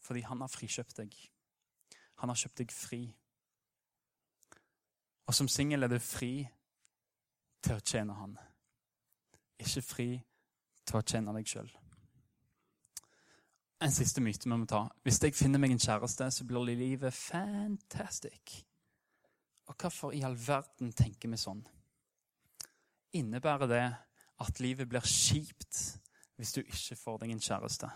Fordi 0.00 0.24
han 0.24 0.40
har 0.40 0.48
frikjøpt 0.48 0.96
deg. 1.02 1.12
Han 2.22 2.32
har 2.32 2.40
kjøpt 2.40 2.62
deg 2.62 2.72
fri. 2.72 3.02
Og 5.26 5.34
som 5.34 5.48
singel 5.48 5.82
er 5.82 5.92
du 5.92 5.98
fri 5.98 6.44
til 7.64 7.78
å 7.78 7.84
tjene 7.84 8.16
han. 8.18 8.36
Ikke 9.60 9.82
fri 9.84 10.08
til 10.84 11.00
å 11.00 11.04
tjene 11.06 11.32
deg 11.36 11.48
sjøl. 11.48 11.70
En 13.84 13.92
siste 13.92 14.22
myte 14.24 14.48
vi 14.48 14.56
må 14.56 14.68
ta. 14.68 14.84
Hvis 15.04 15.20
jeg 15.22 15.36
finner 15.36 15.60
meg 15.60 15.74
en 15.74 15.82
kjæreste, 15.82 16.30
så 16.30 16.46
blir 16.48 16.76
livet 16.76 17.14
fantastic. 17.14 18.60
Og 19.68 19.76
hvorfor 19.80 20.12
i 20.12 20.22
all 20.24 20.36
verden 20.36 20.92
tenker 20.92 21.32
vi 21.32 21.40
sånn? 21.40 21.62
Innebærer 23.16 23.70
det 23.70 23.84
at 24.44 24.60
livet 24.60 24.88
blir 24.90 25.04
kjipt 25.04 26.00
hvis 26.36 26.52
du 26.56 26.60
ikke 26.64 26.96
får 26.98 27.22
deg 27.22 27.34
en 27.34 27.44
kjæreste. 27.44 27.90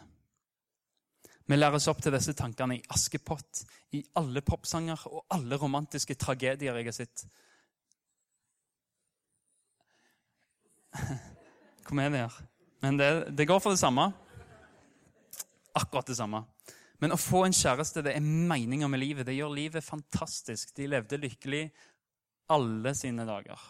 Vi 1.49 1.57
læres 1.57 1.89
opp 1.89 2.03
til 2.05 2.13
disse 2.13 2.35
tankene 2.37 2.77
i 2.77 2.83
Askepott, 2.93 3.63
i 3.97 4.03
alle 4.21 4.43
popsanger 4.45 5.07
og 5.09 5.25
alle 5.33 5.57
romantiske 5.57 6.15
tragedier 6.21 6.77
jeg 6.77 6.85
har 6.85 6.93
sett. 6.97 7.25
Komedier. 11.89 12.33
Men 12.85 13.01
det, 13.01 13.09
det 13.33 13.49
går 13.49 13.63
for 13.65 13.73
det 13.73 13.81
samme. 13.81 14.11
Akkurat 15.81 16.07
det 16.13 16.19
samme. 16.21 16.45
Men 17.01 17.15
å 17.15 17.21
få 17.21 17.47
en 17.47 17.57
kjæreste 17.57 18.03
det 18.05 18.13
er 18.19 18.29
meninga 18.29 18.89
med 18.91 19.01
livet. 19.01 19.27
Det 19.27 19.39
gjør 19.39 19.57
livet 19.57 19.87
fantastisk. 19.87 20.77
De 20.77 20.91
levde 20.91 21.17
lykkelig 21.23 21.65
alle 22.53 22.93
sine 22.99 23.25
dager. 23.29 23.61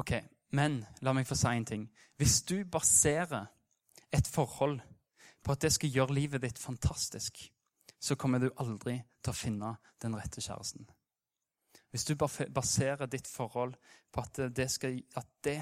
Ok, 0.00 0.16
men 0.56 0.80
la 1.04 1.12
meg 1.16 1.28
få 1.28 1.36
si 1.36 1.52
en 1.52 1.68
ting. 1.68 1.86
Hvis 2.16 2.40
du 2.48 2.62
baserer 2.64 3.50
et 4.14 4.28
forhold 4.32 4.80
på 5.46 5.54
at 5.54 5.62
det 5.62 5.70
skal 5.76 5.92
gjøre 5.94 6.14
livet 6.16 6.42
ditt 6.42 6.58
fantastisk, 6.58 7.44
så 8.02 8.16
kommer 8.18 8.42
du 8.42 8.48
aldri 8.58 8.98
til 9.22 9.30
å 9.30 9.36
finne 9.36 9.76
den 10.02 10.16
rette 10.18 10.42
kjæresten. 10.42 10.88
Hvis 11.94 12.04
du 12.08 12.16
baserer 12.18 13.06
ditt 13.06 13.28
forhold 13.30 13.76
på 14.12 14.24
at, 14.24 14.40
det 14.56 14.66
skal, 14.74 14.98
at 15.16 15.28
det, 15.46 15.60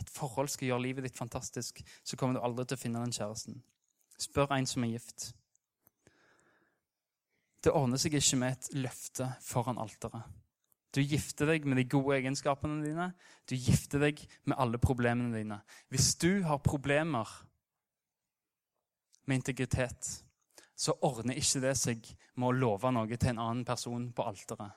et 0.00 0.10
forhold 0.10 0.48
skal 0.48 0.70
gjøre 0.70 0.82
livet 0.86 1.04
ditt 1.06 1.18
fantastisk, 1.18 1.82
så 2.02 2.16
kommer 2.16 2.38
du 2.38 2.44
aldri 2.46 2.64
til 2.64 2.78
å 2.78 2.80
finne 2.80 3.04
den 3.04 3.12
kjæresten. 3.14 3.60
Spør 4.18 4.56
en 4.56 4.66
som 4.66 4.86
er 4.86 4.96
gift. 4.96 5.28
Det 7.62 7.74
ordner 7.74 8.00
seg 8.00 8.16
ikke 8.16 8.40
med 8.40 8.56
et 8.56 8.70
løfte 8.80 9.28
foran 9.44 9.78
alteret. 9.82 10.24
Du 10.94 11.02
gifter 11.04 11.50
deg 11.52 11.66
med 11.68 11.76
de 11.78 11.84
gode 11.90 12.16
egenskapene 12.16 12.80
dine. 12.80 13.10
Du 13.44 13.54
gifter 13.54 14.00
deg 14.02 14.22
med 14.48 14.56
alle 14.58 14.80
problemene 14.80 15.36
dine. 15.36 15.60
Hvis 15.92 16.14
du 16.16 16.40
har 16.48 16.64
problemer 16.64 17.28
med 19.28 19.42
integritet, 19.42 20.10
så 20.78 20.94
ordner 21.04 21.38
ikke 21.38 21.62
det 21.62 21.74
seg 21.78 22.04
med 22.38 22.48
å 22.48 22.56
love 22.56 22.92
noe 22.94 23.16
til 23.16 23.32
en 23.32 23.42
annen 23.42 23.64
person 23.66 24.10
på 24.14 24.26
alteret. 24.30 24.74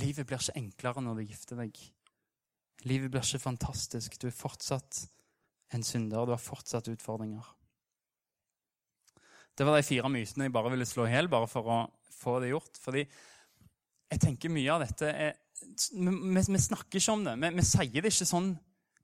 Livet 0.00 0.26
blir 0.26 0.40
ikke 0.40 0.56
enklere 0.56 1.02
når 1.04 1.18
du 1.18 1.26
gifter 1.26 1.58
deg. 1.60 1.76
Livet 2.88 3.12
blir 3.12 3.24
ikke 3.24 3.42
fantastisk. 3.42 4.16
Du 4.18 4.30
er 4.30 4.36
fortsatt 4.36 5.02
en 5.76 5.84
synder. 5.84 6.24
Du 6.24 6.32
har 6.32 6.40
fortsatt 6.40 6.88
utfordringer. 6.92 7.44
Det 9.52 9.66
var 9.68 9.76
de 9.76 9.84
fire 9.84 10.08
mytene 10.08 10.48
jeg 10.48 10.54
bare 10.54 10.72
ville 10.72 10.88
slå 10.88 11.06
i 11.06 11.12
hjel, 11.12 11.28
bare 11.28 11.48
for 11.50 11.68
å 11.68 11.78
få 12.16 12.38
det 12.40 12.54
gjort. 12.54 12.80
Fordi 12.80 13.04
jeg 13.04 14.20
tenker 14.20 14.52
mye 14.52 14.72
av 14.72 14.84
dette 14.86 15.08
er, 15.12 15.36
vi, 15.92 16.12
vi, 16.40 16.60
snakker 16.60 16.98
ikke 16.98 17.16
om 17.16 17.26
det. 17.26 17.36
Vi, 17.42 17.52
vi, 17.58 17.66
sier 17.68 18.00
det 18.00 18.12
ikke 18.12 18.28
sånn, 18.28 18.50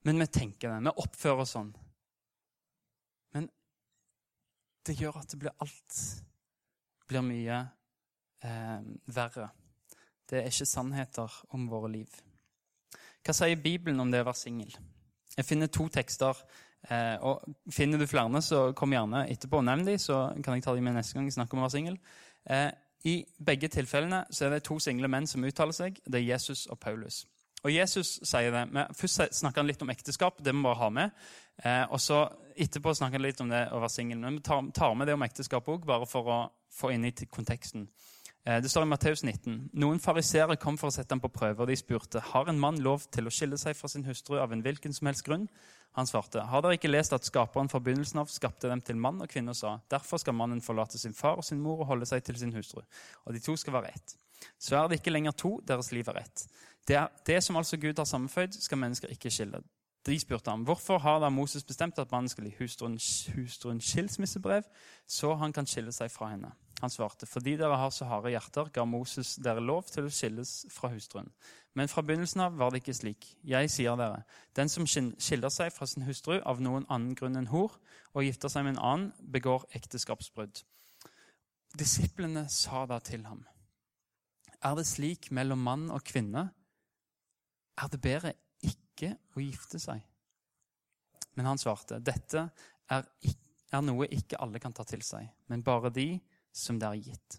men 0.09 0.25
vi 0.25 0.29
tenker 0.33 0.73
det. 0.73 0.81
Vi 0.89 1.05
oppfører 1.05 1.45
oss 1.45 1.55
sånn. 1.57 1.71
Men 3.37 3.51
det 4.89 4.97
gjør 4.99 5.21
at 5.21 5.31
det 5.33 5.41
blir 5.43 5.55
alt 5.63 5.99
blir 7.09 7.25
mye 7.25 7.59
eh, 8.45 8.79
verre. 9.15 9.49
Det 10.29 10.41
er 10.41 10.51
ikke 10.51 10.69
sannheter 10.69 11.37
om 11.57 11.69
våre 11.71 11.91
liv. 11.93 12.17
Hva 13.25 13.35
sier 13.37 13.61
Bibelen 13.61 14.01
om 14.01 14.11
det 14.13 14.23
å 14.23 14.29
være 14.29 14.41
singel? 14.41 14.75
Jeg 15.37 15.47
finner 15.49 15.71
to 15.73 15.89
tekster. 15.93 16.37
Eh, 16.89 17.17
og 17.25 17.45
Finner 17.73 18.01
du 18.01 18.07
flere, 18.07 18.43
så 18.45 18.73
kom 18.77 18.93
gjerne 18.93 19.25
etterpå 19.33 19.61
og 19.61 19.67
nevn 19.69 19.87
dem, 19.89 19.99
så 20.01 20.29
kan 20.45 20.57
jeg 20.57 20.67
ta 20.67 20.75
dem 20.77 20.85
med 20.85 20.99
neste 20.99 21.17
gang 21.17 21.29
jeg 21.29 21.39
snakker 21.39 21.57
om 21.57 21.65
å 21.65 21.67
være 21.67 21.77
singel. 21.79 21.99
Eh, 22.49 22.69
i 23.09 23.17
begge 23.47 23.71
tilfellene 23.73 24.25
så 24.35 24.47
er 24.47 24.57
det 24.57 24.65
to 24.67 24.79
single 24.83 25.09
menn 25.11 25.27
som 25.31 25.45
uttaler 25.47 25.77
seg. 25.77 26.01
Det 26.05 26.21
er 26.21 26.29
Jesus 26.33 26.67
og 26.67 26.81
Paulus. 26.83 27.25
Og 27.65 27.73
Jesus 27.75 28.19
sier 28.27 28.53
det. 28.55 28.65
Men 28.75 28.95
først 28.95 29.41
snakker 29.41 29.63
han 29.63 29.71
litt 29.71 29.83
om 29.83 29.91
ekteskap. 29.91 30.43
Det 30.45 30.55
må 30.55 30.61
vi 30.61 30.69
bare 30.69 30.83
ha 30.83 30.91
med. 30.95 31.25
Eh, 31.65 31.85
og 31.91 32.01
så 32.03 32.25
etterpå 32.65 32.95
snakke 32.97 33.21
litt 33.21 33.41
om 33.45 33.51
det 33.53 33.67
å 33.73 33.81
være 33.81 33.95
singel. 33.95 34.21
Men 34.23 34.39
vi 34.39 34.45
tar, 34.47 34.95
med 34.95 35.09
det 35.09 35.17
om 35.17 35.25
ekteskap 35.27 35.69
òg, 35.71 35.87
bare 35.89 36.09
for 36.09 36.31
å 36.31 36.39
få 36.75 36.93
inn 36.95 37.07
i 37.09 37.15
konteksten. 37.31 37.89
Eh, 38.45 38.61
det 38.63 38.71
står 38.71 38.87
i 38.87 38.91
Matteus 38.91 39.25
19. 39.25 39.71
Noen 39.79 40.01
fariseere 40.03 40.59
kom 40.61 40.79
for 40.81 40.91
å 40.91 40.95
sette 40.95 41.15
ham 41.15 41.23
på 41.23 41.33
prøve, 41.33 41.63
og 41.63 41.71
de 41.71 41.77
spurte 41.79 42.23
har 42.33 42.49
en 42.49 42.61
mann 42.61 42.81
lov 42.85 43.09
til 43.15 43.29
å 43.29 43.33
skille 43.35 43.59
seg 43.61 43.77
fra 43.77 43.91
sin 43.93 44.07
hustru 44.09 44.39
av 44.41 44.55
en 44.55 44.63
hvilken 44.65 44.95
som 44.97 45.11
helst 45.11 45.27
grunn. 45.27 45.49
Han 45.99 46.07
svarte, 46.07 46.45
har 46.47 46.63
dere 46.63 46.77
ikke 46.79 46.91
lest 46.91 47.15
at 47.17 47.27
skaperen 47.27 47.71
fra 47.73 47.81
begynnelsen 47.83 48.21
av 48.23 48.31
skapte 48.31 48.71
dem 48.71 48.83
til 48.85 48.99
mann 49.01 49.23
og 49.25 49.31
kvinne 49.33 49.55
og 49.55 49.59
sa, 49.59 49.79
derfor 49.91 50.21
skal 50.23 50.37
mannen 50.37 50.61
forlate 50.63 51.01
sin 51.01 51.17
far 51.17 51.41
og 51.41 51.47
sin 51.47 51.61
mor 51.65 51.83
og 51.83 51.89
holde 51.91 52.07
seg 52.07 52.23
til 52.27 52.39
sin 52.39 52.55
hustru, 52.55 52.83
og 53.25 53.35
de 53.35 53.43
to 53.43 53.57
skal 53.59 53.75
være 53.81 53.95
ett. 53.97 54.15
Så 54.61 54.77
er 54.79 54.87
det 54.87 55.01
ikke 55.01 55.11
lenger 55.11 55.35
to, 55.35 55.57
deres 55.67 55.91
liv 55.91 56.07
er 56.13 56.21
ett. 56.23 56.45
Det, 56.87 56.97
er, 56.97 57.09
det 57.27 57.41
som 57.45 57.59
altså 57.59 57.77
Gud 57.77 57.99
har 57.99 58.07
sammenføyd, 58.09 58.55
skal 58.63 58.81
mennesker 58.81 59.11
ikke 59.13 59.33
skille. 59.33 59.61
De 60.09 60.17
spurte 60.17 60.49
ham, 60.51 60.63
hvorfor 60.65 60.99
har 61.05 61.19
da 61.21 61.29
Moses 61.29 61.65
bestemt 61.69 61.99
at 62.01 62.13
mannen 62.15 62.31
skal 62.33 62.47
gi 62.49 62.55
hustruen, 62.63 63.81
skilsmissebrev, 63.81 64.65
så 65.05 65.35
han 65.37 65.53
kan 65.53 65.69
skille 65.69 65.93
seg 65.93 66.09
fra 66.09 66.31
henne? 66.31 66.55
Han 66.81 66.93
svarte, 66.95 67.27
fordi 67.27 67.59
dere 67.61 67.77
har 67.77 67.91
så 67.93 68.07
harde 68.09 68.31
hjerter, 68.33 68.71
ga 68.73 68.87
Moses 68.89 69.35
dere 69.45 69.61
lov 69.61 69.91
til 69.93 70.09
å 70.09 70.15
skilles 70.15 70.63
fra 70.73 70.89
hustruen. 70.95 71.29
Men 71.77 71.93
fra 71.93 72.07
begynnelsen 72.07 72.41
av 72.47 72.57
var 72.57 72.73
det 72.73 72.81
ikke 72.81 72.97
slik. 72.97 73.29
Jeg 73.45 73.69
sier 73.75 74.01
dere, 74.01 74.23
den 74.57 74.73
som 74.73 74.89
skiller 74.89 75.53
seg 75.53 75.75
fra 75.77 75.91
sin 75.91 76.07
hustru 76.09 76.39
av 76.39 76.65
noen 76.65 76.89
annen 76.89 77.13
grunn 77.19 77.37
enn 77.37 77.53
hor, 77.53 77.77
og 78.15 78.25
gifter 78.25 78.49
seg 78.49 78.65
med 78.65 78.79
en 78.79 78.83
annen, 78.95 79.13
begår 79.21 79.69
ekteskapsbrudd. 79.77 80.65
Disiplene 81.77 82.47
sa 82.49 82.87
da 82.89 82.97
til 83.05 83.29
ham, 83.29 83.45
er 84.65 84.75
det 84.75 84.89
slik 84.89 85.29
mellom 85.37 85.61
mann 85.63 85.91
og 85.93 86.01
kvinne? 86.09 86.49
Er 87.79 87.93
det 87.93 88.01
bedre 88.03 88.39
ikke 88.99 89.15
å 89.39 89.43
gifte 89.45 89.79
seg? 89.79 90.03
Men 91.39 91.47
han 91.47 91.61
svarte, 91.61 92.01
dette 92.03 92.49
er, 92.91 93.07
er 93.71 93.85
noe 93.87 94.09
ikke 94.11 94.41
alle 94.43 94.59
kan 94.59 94.75
ta 94.75 94.83
til 94.89 95.05
seg, 95.07 95.29
men 95.47 95.63
bare 95.63 95.93
de 95.95 96.17
som 96.51 96.81
det 96.81 96.89
er 96.89 97.05
gitt. 97.13 97.39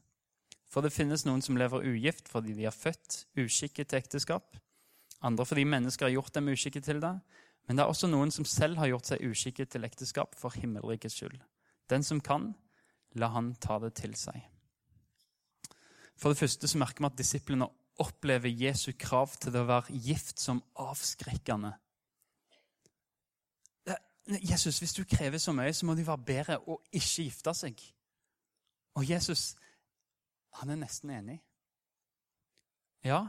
For 0.69 0.85
det 0.85 0.93
finnes 0.93 1.25
noen 1.25 1.41
som 1.43 1.57
lever 1.57 1.85
ugift 1.89 2.29
fordi 2.31 2.53
de 2.55 2.67
er 2.69 2.75
født 2.75 3.23
uskikket 3.41 3.89
til 3.89 3.99
ekteskap. 3.99 4.55
Andre 5.25 5.45
fordi 5.45 5.65
mennesker 5.67 6.07
har 6.07 6.13
gjort 6.13 6.35
dem 6.37 6.51
uskikket 6.53 6.85
til 6.85 7.01
det. 7.03 7.15
Men 7.67 7.77
det 7.77 7.83
er 7.83 7.91
også 7.91 8.07
noen 8.09 8.31
som 8.33 8.47
selv 8.47 8.79
har 8.81 8.91
gjort 8.91 9.09
seg 9.09 9.25
uskikket 9.25 9.73
til 9.73 9.85
ekteskap 9.85 10.37
for 10.37 10.53
himmelrikets 10.55 11.17
skyld. 11.19 11.41
Den 11.89 12.05
som 12.05 12.21
kan, 12.21 12.53
la 13.17 13.31
han 13.33 13.55
ta 13.61 13.79
det 13.81 13.95
til 13.97 14.13
seg. 14.17 14.45
For 16.19 16.31
det 16.31 16.39
første 16.39 16.69
så 16.69 16.79
merker 16.81 17.01
vi 17.01 17.09
at 17.09 17.19
disiplene 17.19 17.67
opplever 17.99 18.49
Jesu 18.49 18.91
krav 18.97 19.35
til 19.37 19.53
det 19.53 19.61
å 19.63 19.69
være 19.69 19.99
gift 19.99 20.39
som 20.39 20.61
avskrekkende. 20.79 21.73
Jesus, 24.45 24.77
hvis 24.79 24.93
du 24.93 25.03
krever 25.09 25.41
så 25.41 25.53
mye, 25.57 25.73
så 25.73 25.87
må 25.87 25.95
det 25.97 26.05
være 26.07 26.25
bedre 26.25 26.59
å 26.69 26.77
ikke 26.93 27.25
gifte 27.25 27.53
seg. 27.57 27.81
Og 28.99 29.07
Jesus 29.09 29.55
han 30.59 30.73
er 30.73 30.79
nesten 30.81 31.11
enig. 31.13 31.37
Ja, 33.05 33.23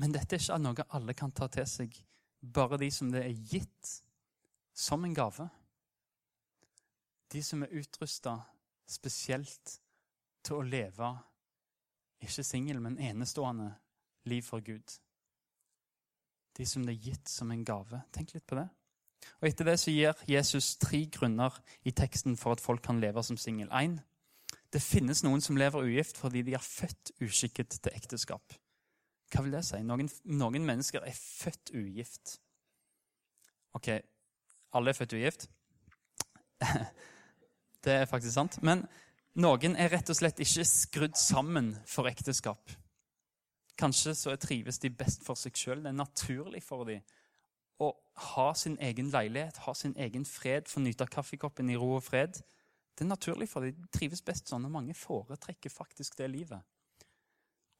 men 0.00 0.14
dette 0.14 0.36
er 0.36 0.42
ikke 0.42 0.58
noe 0.62 0.86
alle 0.96 1.14
kan 1.16 1.32
ta 1.34 1.48
til 1.52 1.66
seg, 1.68 1.94
bare 2.40 2.78
de 2.80 2.90
som 2.92 3.10
det 3.12 3.24
er 3.26 3.46
gitt 3.52 3.92
som 4.76 5.04
en 5.04 5.14
gave. 5.16 5.48
De 7.32 7.42
som 7.42 7.64
er 7.64 7.74
utrusta 7.80 8.36
spesielt 8.86 9.78
til 10.46 10.60
å 10.60 10.66
leve 10.66 11.10
ikke 12.22 12.44
singel, 12.46 12.80
men 12.80 13.00
enestående 13.02 13.72
liv 14.26 14.42
for 14.42 14.60
Gud. 14.64 14.98
De 16.56 16.66
som 16.66 16.84
det 16.86 16.96
er 16.96 17.10
gitt 17.10 17.28
som 17.28 17.50
en 17.52 17.64
gave. 17.64 18.00
Tenk 18.12 18.34
litt 18.34 18.46
på 18.48 18.58
det. 18.58 18.68
Og 19.40 19.48
Etter 19.48 19.68
det 19.68 19.78
så 19.80 19.92
gir 19.92 20.26
Jesus 20.28 20.76
tre 20.80 21.02
grunner 21.12 21.54
i 21.84 21.92
teksten 21.96 22.36
for 22.40 22.56
at 22.56 22.62
folk 22.62 22.84
kan 22.84 23.00
leve 23.00 23.22
som 23.26 23.38
singel. 23.40 23.72
Det 24.72 24.82
finnes 24.82 25.22
noen 25.24 25.42
som 25.44 25.58
lever 25.58 25.86
ugift 25.86 26.18
fordi 26.20 26.42
de 26.46 26.54
er 26.56 26.64
født 26.64 27.12
uskikket 27.24 27.78
til 27.82 27.96
ekteskap. 27.96 28.56
Hva 29.32 29.42
vil 29.42 29.56
det 29.56 29.64
si? 29.66 29.80
Noen, 29.82 30.08
noen 30.24 30.66
mennesker 30.66 31.04
er 31.04 31.16
født 31.16 31.74
ugift. 31.74 32.38
Ok, 33.76 33.90
alle 34.76 34.92
er 34.92 34.98
født 34.98 35.16
ugift? 35.18 35.48
Det 37.86 37.92
er 37.92 38.08
faktisk 38.10 38.34
sant. 38.34 38.56
Men 38.66 38.82
noen 39.38 39.76
er 39.78 39.92
rett 39.92 40.08
og 40.10 40.16
slett 40.18 40.40
ikke 40.42 40.64
skrudd 40.66 41.18
sammen 41.20 41.74
for 41.86 42.08
ekteskap. 42.10 42.72
Kanskje 43.76 44.14
så 44.16 44.36
trives 44.40 44.78
de 44.80 44.90
best 44.90 45.24
for 45.24 45.38
seg 45.38 45.56
sjøl. 45.56 45.82
Det 45.84 45.92
er 45.92 45.98
naturlig 45.98 46.62
for 46.64 46.88
dem 46.88 47.04
å 47.82 47.90
ha 48.32 48.46
sin 48.56 48.78
egen 48.80 49.10
leilighet, 49.12 49.58
ha 49.66 49.74
sin 49.76 49.92
egen 50.00 50.24
fred, 50.24 50.68
få 50.68 50.80
nyte 50.80 51.06
kaffekoppen 51.12 51.68
i 51.70 51.76
ro 51.76 51.96
og 51.98 52.04
fred. 52.06 52.40
Det 52.96 53.04
er 53.04 53.10
naturlig 53.10 53.50
for 53.50 53.66
dem. 53.66 53.76
De 53.76 53.92
trives 53.92 54.24
best 54.24 54.48
sånn, 54.48 54.64
og 54.64 54.72
mange 54.72 54.96
foretrekker 54.96 55.72
faktisk 55.72 56.16
det 56.16 56.30
livet. 56.32 56.64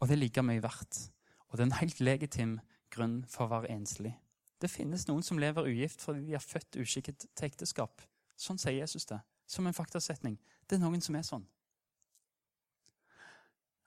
Og 0.00 0.08
det 0.08 0.18
er 0.18 0.20
like 0.20 0.44
mye 0.44 0.60
verdt. 0.60 1.06
Og 1.48 1.56
det 1.56 1.64
er 1.64 1.70
en 1.70 1.80
helt 1.80 2.02
legitim 2.04 2.58
grunn 2.92 3.22
for 3.30 3.46
å 3.46 3.54
være 3.54 3.72
enslig. 3.72 4.12
Det 4.60 4.68
finnes 4.72 5.06
noen 5.08 5.24
som 5.24 5.40
lever 5.40 5.68
ugift 5.68 6.04
fordi 6.04 6.26
de 6.28 6.36
er 6.36 6.44
født 6.44 6.78
uskikket 6.80 7.26
til 7.32 7.48
ekteskap. 7.48 8.04
Sånn 8.36 8.60
sier 8.60 8.76
Jesus 8.76 9.08
det, 9.08 9.18
som 9.48 9.66
en 9.68 9.76
faktasetning. 9.76 10.36
Det 10.68 10.76
er 10.76 10.84
noen 10.84 11.00
som 11.04 11.16
er 11.16 11.24
sånn. 11.24 11.44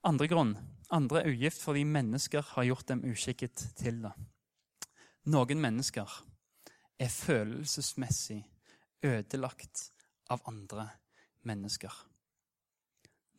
Andre 0.08 0.29
grunn. 0.32 0.53
Andre 0.96 1.22
er 1.22 1.34
ugift 1.34 1.60
fordi 1.62 1.84
mennesker 1.84 2.46
har 2.56 2.63
gjort 2.63 2.88
dem 2.88 3.01
uskikket 3.12 3.63
til 3.77 4.00
det. 4.06 4.13
Noen 5.29 5.60
mennesker 5.60 6.13
er 7.00 7.12
følelsesmessig 7.12 8.39
ødelagt 9.03 9.84
av 10.32 10.46
andre 10.48 10.88
mennesker. 11.48 11.91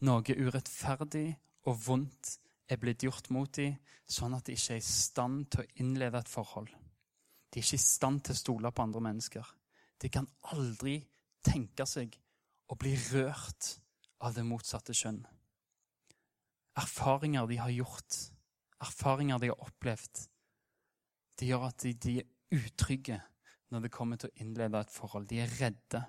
Noe 0.05 0.37
urettferdig 0.37 1.33
og 1.69 1.81
vondt 1.87 2.37
er 2.71 2.79
blitt 2.81 3.02
gjort 3.09 3.33
mot 3.33 3.50
dem, 3.57 3.81
sånn 4.05 4.37
at 4.37 4.47
de 4.47 4.55
ikke 4.55 4.76
er 4.76 4.85
i 4.85 4.87
stand 4.87 5.49
til 5.50 5.64
å 5.64 5.69
innlede 5.83 6.21
et 6.21 6.31
forhold. 6.31 6.71
De 7.50 7.59
er 7.59 7.64
ikke 7.64 7.81
i 7.81 7.88
stand 7.88 8.23
til 8.26 8.37
å 8.37 8.43
stole 8.45 8.71
på 8.71 8.85
andre 8.85 9.05
mennesker. 9.09 9.52
De 10.00 10.12
kan 10.12 10.29
aldri 10.52 11.00
tenke 11.45 11.88
seg 11.88 12.14
å 12.69 12.76
bli 12.79 12.95
rørt 13.11 13.75
av 14.21 14.37
det 14.37 14.45
motsatte 14.47 14.95
kjønn 14.95 15.25
erfaringer 16.80 17.49
de 17.50 17.58
har 17.60 17.72
gjort, 17.75 18.18
erfaringer 18.80 19.38
de 19.38 19.50
har 19.52 19.64
opplevd, 19.64 20.26
det 21.40 21.49
gjør 21.49 21.70
at 21.70 21.84
de, 21.84 21.94
de, 21.94 22.16
er 22.20 22.58
utrygge 22.60 23.20
når 23.70 23.87
det 23.87 23.92
kommer 23.94 24.18
til 24.20 24.28
å 24.28 24.42
innlede 24.42 24.80
et 24.82 24.92
forhold. 24.92 25.28
De 25.30 25.38
er 25.40 25.52
redde. 25.60 26.02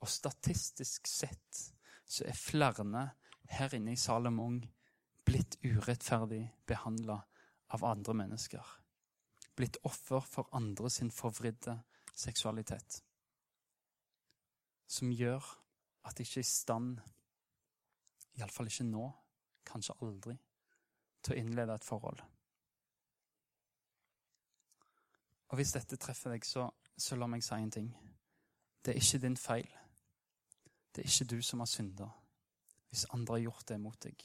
Og 0.00 0.08
statistisk 0.08 1.08
sett 1.08 1.60
så 2.04 2.24
er 2.28 2.38
flere 2.38 2.84
her 3.52 3.74
inne 3.76 3.92
i 3.92 4.00
Salomon 4.00 4.60
blitt 5.24 5.58
urettferdig 5.64 6.42
behandla 6.68 7.18
av 7.74 7.84
andre 7.84 8.14
mennesker. 8.16 8.64
Blitt 9.56 9.78
offer 9.84 10.24
for 10.24 10.48
andre 10.56 10.90
sin 10.90 11.10
forvridde 11.12 11.76
seksualitet. 12.14 13.00
Som 14.86 15.12
gjør 15.12 15.44
at 16.04 16.16
de 16.16 16.24
ikke 16.24 16.40
er 16.42 16.46
i 16.46 16.48
stand, 16.48 17.00
iallfall 18.38 18.68
ikke 18.68 18.88
nå, 18.88 19.08
kanskje 19.66 19.96
aldri, 20.02 20.36
til 21.24 21.34
å 21.34 21.38
innlede 21.40 21.74
et 21.74 21.86
forhold. 21.86 22.20
Og 25.48 25.60
hvis 25.60 25.74
dette 25.76 25.96
treffer 26.00 26.34
deg, 26.34 26.44
så, 26.46 26.66
så 26.98 27.16
la 27.16 27.28
meg 27.30 27.44
si 27.44 27.54
en 27.54 27.70
ting. 27.70 27.90
Det 28.84 28.94
er 28.94 29.00
ikke 29.00 29.22
din 29.22 29.36
feil. 29.38 29.68
Det 30.94 31.04
er 31.04 31.10
ikke 31.10 31.30
du 31.36 31.40
som 31.42 31.62
har 31.64 31.70
synda 31.70 32.10
hvis 32.94 33.08
andre 33.10 33.34
har 33.34 33.40
gjort 33.48 33.68
det 33.72 33.76
mot 33.82 33.96
deg. 34.04 34.20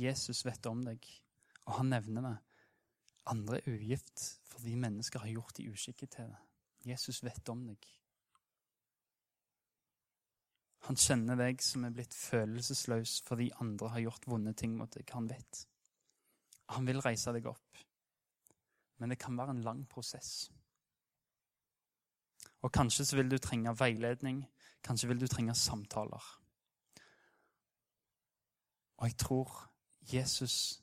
Jesus 0.00 0.44
vet 0.46 0.68
om 0.70 0.80
deg, 0.86 1.04
og 1.66 1.74
han 1.80 1.90
nevner 1.92 2.24
det. 2.24 2.36
Andre 3.28 3.58
er 3.58 3.74
ugift 3.74 4.22
fordi 4.48 4.78
mennesker 4.80 5.20
har 5.20 5.34
gjort 5.34 5.58
de 5.58 5.66
uskikket 5.68 6.14
til 6.14 6.30
det. 6.30 6.38
Jesus 6.88 7.20
vet 7.26 7.52
om 7.52 7.66
deg. 7.68 7.84
Han 10.88 10.96
kjenner 10.96 11.36
deg 11.36 11.60
som 11.60 11.84
er 11.84 11.92
blitt 11.92 12.14
følelsesløs 12.16 13.18
fordi 13.26 13.50
andre 13.60 13.90
har 13.92 14.06
gjort 14.06 14.28
vonde 14.30 14.54
ting 14.56 14.72
mot 14.78 14.88
deg. 14.94 15.04
Han 15.12 15.28
vet. 15.28 15.64
Han 16.72 16.88
vil 16.88 17.02
reise 17.04 17.32
deg 17.36 17.48
opp. 17.50 17.82
Men 18.98 19.12
det 19.12 19.18
kan 19.20 19.36
være 19.36 19.52
en 19.52 19.64
lang 19.66 19.82
prosess. 19.90 20.48
Og 22.64 22.72
kanskje 22.74 23.04
så 23.06 23.18
vil 23.18 23.28
du 23.30 23.36
trenge 23.38 23.74
veiledning. 23.78 24.40
Kanskje 24.82 25.10
vil 25.10 25.20
du 25.20 25.26
trenge 25.28 25.54
samtaler. 25.54 26.24
Og 28.98 29.06
jeg 29.06 29.16
tror 29.20 29.58
Jesus 30.08 30.80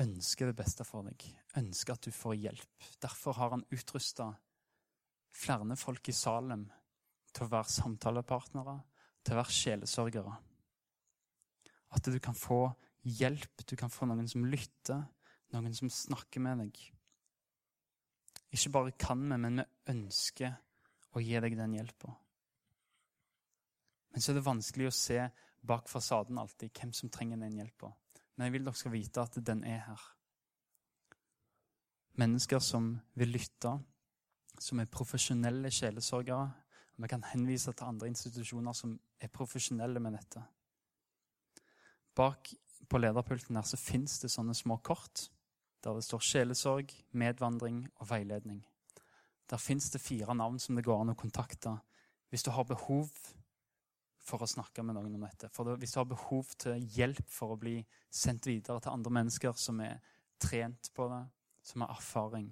ønsker 0.00 0.48
det 0.48 0.56
beste 0.58 0.86
for 0.88 1.06
deg. 1.06 1.26
Ønsker 1.60 1.94
at 1.94 2.08
du 2.08 2.10
får 2.16 2.38
hjelp. 2.40 2.88
Derfor 3.02 3.36
har 3.38 3.52
han 3.54 3.66
utrusta 3.70 4.32
flere 5.32 5.76
folk 5.76 6.08
i 6.08 6.16
Salem 6.16 6.64
til 7.32 7.46
å 7.46 7.52
være 7.52 7.72
samtalepartnere, 7.72 8.74
til 9.22 9.34
å 9.34 9.40
være 9.40 9.56
sjelesørgere. 9.56 10.34
At 11.92 12.08
du 12.08 12.18
kan 12.22 12.36
få 12.36 12.64
hjelp, 13.02 13.64
du 13.66 13.76
kan 13.76 13.92
få 13.92 14.08
noen 14.08 14.28
som 14.30 14.46
lytter, 14.46 15.02
noen 15.52 15.74
som 15.76 15.90
snakker 15.92 16.42
med 16.42 16.64
deg. 16.64 16.82
Ikke 18.52 18.72
bare 18.72 18.94
kan 19.00 19.22
vi, 19.22 19.38
men 19.38 19.62
vi 19.62 19.68
ønsker 19.92 20.58
å 21.12 21.22
gi 21.22 21.38
deg 21.44 21.56
den 21.56 21.76
hjelpa. 21.76 22.12
Men 24.12 24.20
så 24.20 24.32
er 24.32 24.38
det 24.38 24.44
vanskelig 24.48 24.90
å 24.90 24.96
se 24.96 25.20
bak 25.62 25.88
fasaden 25.88 26.40
alltid 26.40 26.72
hvem 26.76 26.92
som 26.96 27.10
trenger 27.12 27.40
den 27.40 27.56
hjelpa. 27.60 27.92
Men 28.34 28.48
jeg 28.48 28.56
vil 28.56 28.66
dere 28.66 28.80
skal 28.80 28.94
vite 28.94 29.24
at 29.24 29.38
den 29.44 29.62
er 29.68 29.84
her. 29.86 30.02
Mennesker 32.20 32.60
som 32.60 32.90
vil 33.16 33.32
lytte, 33.32 33.72
som 34.60 34.80
er 34.82 34.90
profesjonelle 34.92 35.70
sjelesørgere, 35.72 36.50
vi 37.02 37.10
kan 37.10 37.24
henvise 37.32 37.72
til 37.72 37.88
andre 37.88 38.08
institusjoner 38.10 38.76
som 38.76 38.96
er 39.20 39.32
profesjonelle 39.32 40.00
med 40.00 40.16
dette. 40.16 40.42
Bak 42.14 42.52
på 42.88 43.00
lederpulten 43.00 43.56
her 43.56 43.66
så 43.66 43.78
fins 43.80 44.18
det 44.22 44.30
sånne 44.32 44.54
små 44.54 44.78
kort 44.84 45.28
der 45.82 45.96
det 45.98 46.04
står 46.06 46.22
sjelesorg, 46.22 46.92
medvandring 47.18 47.86
og 47.98 48.10
veiledning. 48.10 48.60
Der 49.50 49.58
fins 49.58 49.90
det 49.90 50.00
fire 50.00 50.34
navn 50.34 50.60
som 50.62 50.76
det 50.76 50.84
går 50.86 51.00
an 51.02 51.14
å 51.14 51.18
kontakte 51.18 51.74
hvis 52.30 52.44
du 52.46 52.52
har 52.54 52.68
behov 52.68 53.10
for 54.22 54.42
å 54.42 54.48
snakke 54.48 54.84
med 54.86 54.94
noen 54.96 55.16
om 55.18 55.26
dette. 55.26 55.50
For 55.52 55.74
hvis 55.76 55.92
du 55.92 55.98
har 55.98 56.08
behov 56.08 56.54
til 56.62 56.86
hjelp 56.94 57.26
for 57.28 57.54
å 57.54 57.60
bli 57.60 57.80
sendt 58.08 58.46
videre 58.46 58.80
til 58.80 58.94
andre 58.94 59.12
mennesker 59.18 59.58
som 59.58 59.82
er 59.82 59.98
trent 60.40 60.92
på 60.94 61.08
det, 61.10 61.22
som 61.66 61.84
har 61.84 61.94
erfaring. 61.96 62.48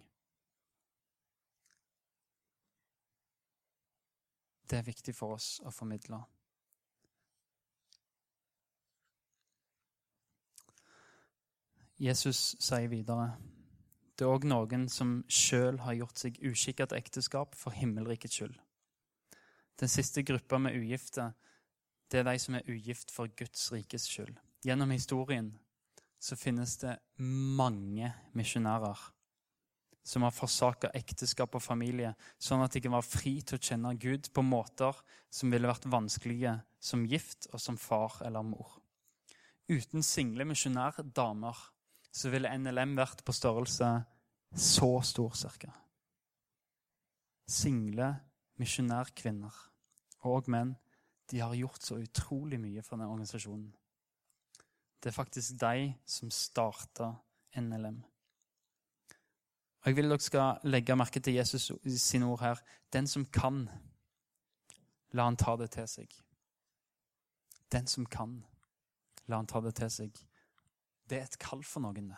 Det 4.70 4.78
er 4.78 4.86
viktig 4.86 5.14
for 5.16 5.34
oss 5.34 5.56
å 5.66 5.72
formidle. 5.74 6.20
Jesus 12.00 12.54
sier 12.62 12.88
videre 12.88 13.34
det 14.16 14.26
er 14.26 14.34
òg 14.36 14.44
noen 14.48 14.82
som 14.92 15.14
sjøl 15.32 15.78
har 15.80 15.96
gjort 15.96 16.20
seg 16.20 16.38
uskikka 16.44 16.86
til 16.86 17.00
ekteskap 17.00 17.54
for 17.56 17.72
himmelrikets 17.72 18.36
skyld. 18.36 18.58
Den 19.80 19.88
siste 19.88 20.22
gruppa 20.28 20.58
med 20.60 20.76
ugifte 20.76 21.30
det 22.12 22.20
er 22.20 22.26
de 22.28 22.34
som 22.42 22.58
er 22.58 22.68
ugift 22.68 23.12
for 23.14 23.32
Guds 23.32 23.70
rikes 23.72 24.04
skyld. 24.10 24.36
Gjennom 24.64 24.92
historien 24.92 25.54
så 26.20 26.36
finnes 26.36 26.76
det 26.82 26.98
mange 27.16 28.12
misjonærer 28.36 29.06
som 30.02 30.24
har 30.24 30.34
forsaka 30.34 30.90
ekteskap 30.96 31.54
og 31.54 31.62
familie, 31.62 32.14
sånn 32.40 32.62
at 32.64 32.74
de 32.74 32.82
kan 32.84 32.94
være 32.94 33.08
fri 33.08 33.34
til 33.44 33.58
å 33.58 33.64
kjenne 33.68 33.96
Gud 34.00 34.30
på 34.32 34.44
måter 34.44 34.96
som 35.30 35.52
ville 35.52 35.68
vært 35.68 35.88
vanskelige 35.90 36.56
som 36.80 37.04
gift 37.08 37.50
og 37.52 37.60
som 37.60 37.76
far 37.78 38.20
eller 38.26 38.46
mor. 38.46 38.78
Uten 39.70 40.02
single 40.02 40.46
misjonærdamer 40.48 41.58
så 42.10 42.32
ville 42.32 42.50
NLM 42.58 42.96
vært 42.98 43.22
på 43.24 43.34
størrelse 43.36 43.90
så 44.50 44.90
stor, 45.06 45.36
cirka. 45.38 45.70
Single 47.46 48.08
misjonærkvinner 48.58 49.58
og 50.26 50.48
menn 50.50 50.74
de 51.30 51.38
har 51.38 51.54
gjort 51.54 51.86
så 51.86 52.00
utrolig 52.02 52.58
mye 52.58 52.82
for 52.82 52.96
denne 52.96 53.12
organisasjonen. 53.12 53.70
Det 55.00 55.12
er 55.12 55.16
faktisk 55.16 55.60
de 55.60 55.92
som 56.04 56.32
starta 56.34 57.12
NLM. 57.56 58.02
Og 59.80 59.86
Jeg 59.86 59.96
vil 59.96 60.10
dere 60.10 60.20
skal 60.20 60.58
legge 60.64 60.96
merke 60.96 61.20
til 61.20 61.34
Jesus 61.34 61.70
sine 61.96 62.26
ord 62.26 62.40
her. 62.40 62.58
Den 62.92 63.06
som 63.06 63.24
kan, 63.24 63.68
la 65.12 65.24
han 65.24 65.36
ta 65.36 65.56
det 65.56 65.70
til 65.70 65.88
seg. 65.88 66.16
Den 67.72 67.86
som 67.86 68.06
kan, 68.06 68.44
la 69.26 69.36
han 69.36 69.46
ta 69.46 69.60
det 69.60 69.74
til 69.74 69.90
seg. 69.90 70.18
Det 71.08 71.18
er 71.18 71.24
et 71.24 71.38
kall 71.38 71.64
for 71.64 71.80
noen. 71.80 72.12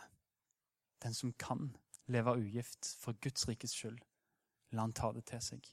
Den 1.03 1.13
som 1.13 1.31
kan 1.39 1.71
leve 2.07 2.35
ugift 2.37 2.97
for 2.99 3.15
Guds 3.21 3.47
rikes 3.47 3.71
skyld, 3.71 3.97
la 4.71 4.81
han 4.81 4.93
ta 4.93 5.11
det 5.15 5.25
til 5.25 5.41
seg. 5.41 5.71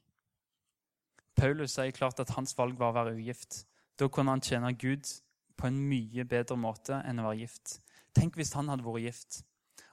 Paulus 1.34 1.74
sier 1.74 1.90
klart 1.90 2.20
at 2.20 2.30
hans 2.36 2.54
valg 2.58 2.78
var 2.78 2.92
å 2.92 2.98
være 3.00 3.16
ugift. 3.18 3.64
Da 3.98 4.08
kunne 4.08 4.30
han 4.30 4.42
tjene 4.44 4.72
Gud 4.78 5.08
på 5.56 5.66
en 5.66 5.78
mye 5.90 6.24
bedre 6.24 6.56
måte 6.56 7.02
enn 7.04 7.20
å 7.20 7.28
være 7.28 7.42
gift. 7.42 7.80
Tenk 8.16 8.36
hvis 8.38 8.52
han 8.56 8.70
hadde 8.70 8.86
vært 8.86 9.06
gift. 9.06 9.40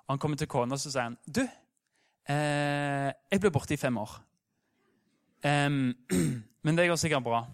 Og 0.05 0.13
Han 0.15 0.19
kommer 0.19 0.37
til 0.37 0.47
kona 0.47 0.75
og 0.75 0.79
sier 0.79 1.01
han, 1.03 1.17
du, 1.25 1.43
Eh, 2.27 3.09
jeg 3.31 3.39
ble 3.39 3.51
borte 3.55 3.75
i 3.75 3.79
fem 3.79 3.97
år. 4.01 4.17
Um, 5.47 5.93
men 6.65 6.77
det 6.77 6.89
går 6.89 6.99
sikkert 6.99 7.23
bra. 7.23 7.45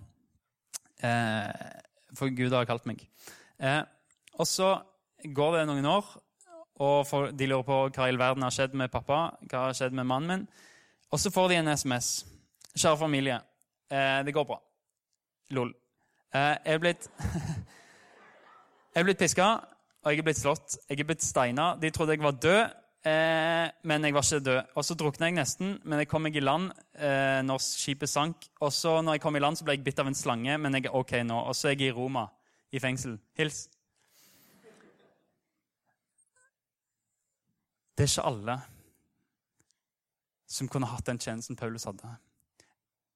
Eh, 1.03 1.51
for 2.17 2.33
Gud 2.33 2.55
har 2.55 2.65
kalt 2.69 2.87
meg. 2.89 3.03
Uh, 3.61 3.83
og 4.41 4.49
så 4.49 4.73
går 5.23 5.57
det 5.57 5.67
noen 5.69 5.85
år, 5.87 6.07
og 6.81 7.13
de 7.37 7.47
lurer 7.47 7.65
på 7.67 7.79
hva 7.93 8.09
i 8.09 8.17
verden 8.17 8.45
har 8.45 8.53
skjedd 8.53 8.73
med 8.77 8.91
pappa, 8.91 9.19
hva 9.49 9.67
har 9.67 9.77
skjedd 9.77 9.93
med 9.93 10.09
mannen 10.09 10.31
min. 10.31 10.47
Og 11.13 11.21
så 11.21 11.29
får 11.33 11.51
de 11.51 11.59
en 11.61 11.73
SMS. 11.77 12.25
'Kjære 12.73 12.97
familie, 12.97 13.37
uh, 13.93 14.19
det 14.25 14.33
går 14.33 14.47
bra.' 14.49 14.61
Lol. 15.53 15.73
jeg 16.33 16.57
er 16.65 16.79
blitt 16.81 17.09
Jeg 18.93 19.01
er 19.01 19.05
blitt 19.05 19.19
piska, 19.19 19.45
og 20.03 20.11
jeg 20.11 20.19
er 20.19 20.25
blitt 20.25 20.37
slått. 20.37 20.77
Jeg 20.89 20.99
er 20.99 21.05
blitt 21.05 21.23
steina. 21.23 21.75
De 21.81 21.89
trodde 21.89 22.13
jeg 22.13 22.23
var 22.23 22.31
død. 22.31 22.82
Eh, 23.03 23.67
men 23.83 24.05
jeg 24.05 24.15
var 24.15 24.23
ikke 24.23 24.39
død. 24.39 24.59
Og 24.75 24.85
Så 24.85 24.95
drukna 24.95 25.27
jeg 25.27 25.35
nesten, 25.35 25.79
men 25.83 25.99
jeg 25.99 26.07
kom 26.07 26.23
meg 26.23 26.35
i 26.35 26.43
land 26.43 26.71
eh, 26.95 27.41
når 27.43 27.59
skipet 27.59 28.09
sank. 28.09 28.47
Og 28.61 28.71
så 28.71 29.01
når 29.01 29.17
jeg 29.17 29.21
kom 29.21 29.35
i 29.35 29.39
land, 29.43 29.59
så 29.59 29.67
ble 29.67 29.75
jeg 29.75 29.83
bitt 29.83 29.99
av 29.99 30.07
en 30.07 30.15
slange, 30.15 30.57
men 30.57 30.73
jeg 30.73 30.87
er 30.87 30.95
ok 30.95 31.17
nå. 31.27 31.39
Og 31.49 31.55
så 31.55 31.69
er 31.69 31.75
jeg 31.75 31.89
i 31.89 31.95
Roma, 31.97 32.27
i 32.71 32.79
fengsel. 32.79 33.17
Hils. 33.35 33.67
Det 37.93 38.07
er 38.07 38.09
ikke 38.09 38.29
alle 38.31 38.61
som 40.49 40.69
kunne 40.69 40.87
hatt 40.89 41.05
den 41.05 41.19
tjenesten 41.19 41.57
Paulus 41.57 41.85
hadde. 41.89 42.09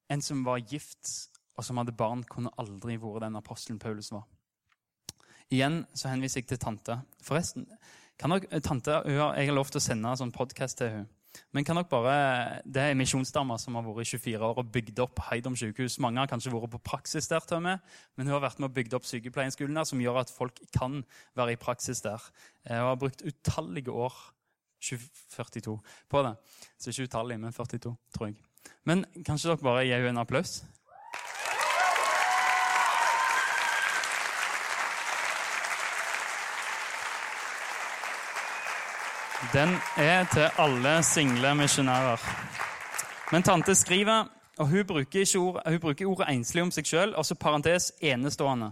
En 0.09 0.21
som 0.21 0.43
var 0.45 0.59
gift 0.59 1.29
og 1.57 1.65
som 1.65 1.79
hadde 1.81 1.95
barn, 1.97 2.21
kunne 2.29 2.53
aldri 2.61 2.99
vært 3.01 3.23
den 3.25 3.37
apostelen 3.39 3.79
Paulus 3.81 4.11
var. 4.13 4.27
Igjen 5.49 5.85
så 5.95 6.11
henviser 6.11 6.43
jeg 6.43 6.51
til 6.51 6.59
tante. 6.61 6.99
Forresten, 7.23 7.65
kan 8.17 8.33
dere, 8.33 8.47
eh, 8.51 8.59
tante, 8.59 8.91
Jeg 9.05 9.47
har 9.47 9.55
lov 9.55 9.69
til 9.69 9.79
å 9.79 9.83
sende 9.83 10.09
en 10.09 10.17
sånn 10.17 10.33
podkast 10.33 10.77
til 10.77 10.89
henne. 10.89 11.07
Men 11.53 11.63
kan 11.63 11.75
dere 11.75 11.89
bare, 11.89 12.61
Det 12.65 12.81
er 12.81 12.95
misjonsdama 12.95 13.59
som 13.59 13.75
har 13.75 13.83
vært 13.83 14.01
i 14.01 14.17
24 14.17 14.41
år 14.41 14.57
og 14.57 14.71
bygd 14.71 14.99
opp 14.99 15.19
Heidom 15.29 15.55
sykehus. 15.55 15.99
Mange 15.99 16.17
har 16.17 16.27
kanskje 16.27 16.51
vært 16.51 16.71
på 16.71 16.83
praksis 16.83 17.27
der, 17.27 17.39
til 17.39 17.59
meg, 17.59 17.79
men 18.15 18.27
hun 18.27 18.39
har 18.39 18.49
vært 18.49 18.59
med 18.59 18.69
og 18.69 18.75
bygd 18.75 18.93
opp 18.93 19.03
sykepleierskolen 19.03 19.75
der, 19.75 19.83
som 19.83 19.99
gjør 19.99 20.21
at 20.21 20.29
folk 20.29 20.59
kan 20.73 21.03
være 21.35 21.51
i 21.51 21.55
praksis 21.55 22.01
der. 22.01 22.21
Hun 22.67 22.77
har 22.77 22.95
brukt 22.95 23.21
utallige 23.21 23.91
år 23.91 24.13
42 24.81 25.79
på 26.09 26.23
det. 26.23 26.35
Så 26.79 26.89
ikke 26.89 27.09
utallige, 27.09 27.37
men 27.37 27.53
42, 27.53 27.95
tror 28.15 28.25
jeg. 28.25 28.35
Men 28.83 29.05
kanskje 29.25 29.49
dere 29.49 29.63
bare 29.63 29.85
gir 29.85 30.01
henne 30.01 30.09
en 30.09 30.25
applaus? 30.25 30.63
Den 39.53 39.69
er 39.97 40.25
til 40.33 40.49
alle 40.59 41.03
single 41.03 41.55
misjonærer. 41.55 42.17
Men 43.31 43.43
tante 43.43 43.75
skriver, 43.75 44.25
og 44.57 44.67
hun 44.67 44.85
bruker, 44.87 45.35
ord, 45.39 45.61
hun 45.69 45.79
bruker 45.79 46.05
ordet 46.05 46.27
enslig 46.33 46.63
om 46.63 46.71
seg 46.71 46.85
sjøl, 46.89 47.13
også 47.15 47.35
parentes 47.39 47.91
enestående. 48.01 48.71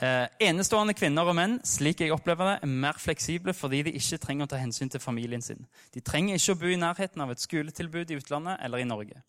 Eh, 0.00 0.26
enestående 0.48 0.94
kvinner 0.96 1.28
og 1.28 1.36
menn 1.36 1.58
slik 1.68 2.00
jeg 2.00 2.14
opplever 2.14 2.48
det, 2.48 2.56
er 2.62 2.72
mer 2.86 2.96
fleksible 2.96 3.52
fordi 3.52 3.82
de 3.84 3.92
ikke 3.98 4.22
trenger 4.22 4.48
å 4.48 4.52
ta 4.54 4.60
hensyn 4.62 4.88
til 4.88 5.00
familien 5.04 5.44
sin. 5.44 5.66
De 5.92 6.00
trenger 6.00 6.40
ikke 6.40 6.56
å 6.56 6.60
bo 6.62 6.72
i 6.72 6.80
nærheten 6.80 7.20
av 7.20 7.34
et 7.34 7.44
skoletilbud 7.44 8.10
i 8.10 8.20
utlandet 8.22 8.64
eller 8.64 8.80
i 8.80 8.88
Norge. 8.88 9.20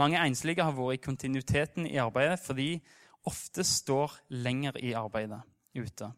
Mange 0.00 0.22
enslige 0.24 0.64
har 0.64 0.72
vært 0.76 0.96
i 0.96 1.04
kontinuiteten 1.04 1.90
i 1.90 2.00
arbeidet 2.00 2.40
fordi 2.40 2.70
ofte 3.28 3.64
står 3.64 4.16
lenger 4.32 4.80
i 4.80 4.96
arbeidet 4.96 5.42
ute. 5.76 6.08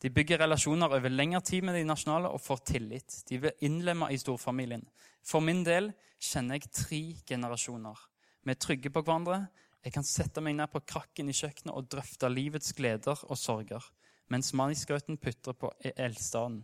De 0.00 0.08
bygger 0.08 0.40
relasjoner 0.40 0.92
over 0.96 1.12
lengre 1.12 1.42
tid 1.44 1.64
med 1.66 1.76
de 1.76 1.84
nasjonale 1.84 2.30
og 2.32 2.40
får 2.40 2.62
tillit. 2.72 3.16
De 3.28 3.38
blir 3.42 3.64
innlemma 3.66 4.08
i 4.10 4.18
storfamilien. 4.20 4.86
For 5.20 5.44
min 5.44 5.60
del 5.66 5.90
kjenner 6.16 6.56
jeg 6.56 6.72
tre 6.72 7.00
generasjoner. 7.28 7.98
Vi 8.44 8.54
er 8.54 8.60
trygge 8.60 8.92
på 8.92 9.02
hverandre. 9.04 9.42
Jeg 9.84 9.92
kan 9.92 10.04
sette 10.04 10.40
meg 10.44 10.56
ned 10.56 10.72
på 10.72 10.80
krakken 10.88 11.28
i 11.28 11.36
kjøkkenet 11.36 11.76
og 11.76 11.88
drøfte 11.92 12.28
livets 12.32 12.72
gleder 12.76 13.20
og 13.28 13.36
sorger, 13.40 13.84
mens 14.32 14.52
manisgrøten 14.56 15.20
putrer 15.20 15.56
på 15.56 15.72
e- 15.84 15.94
eldstaden. 15.96 16.62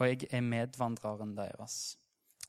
Og 0.00 0.08
jeg 0.08 0.28
er 0.32 0.44
medvandreren 0.44 1.36
deres. 1.36 1.98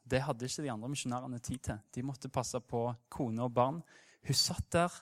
Det 0.03 0.23
hadde 0.23 0.47
ikke 0.47 0.63
de 0.63 0.71
andre 0.71 0.91
misjonærene 0.91 1.39
tid 1.39 1.63
til. 1.67 1.83
De 1.95 2.03
måtte 2.03 2.31
passe 2.31 2.59
på 2.59 2.85
kone 3.11 3.43
og 3.43 3.53
barn. 3.55 3.83
Hun 4.23 4.39
satt 4.39 4.71
der 4.71 4.95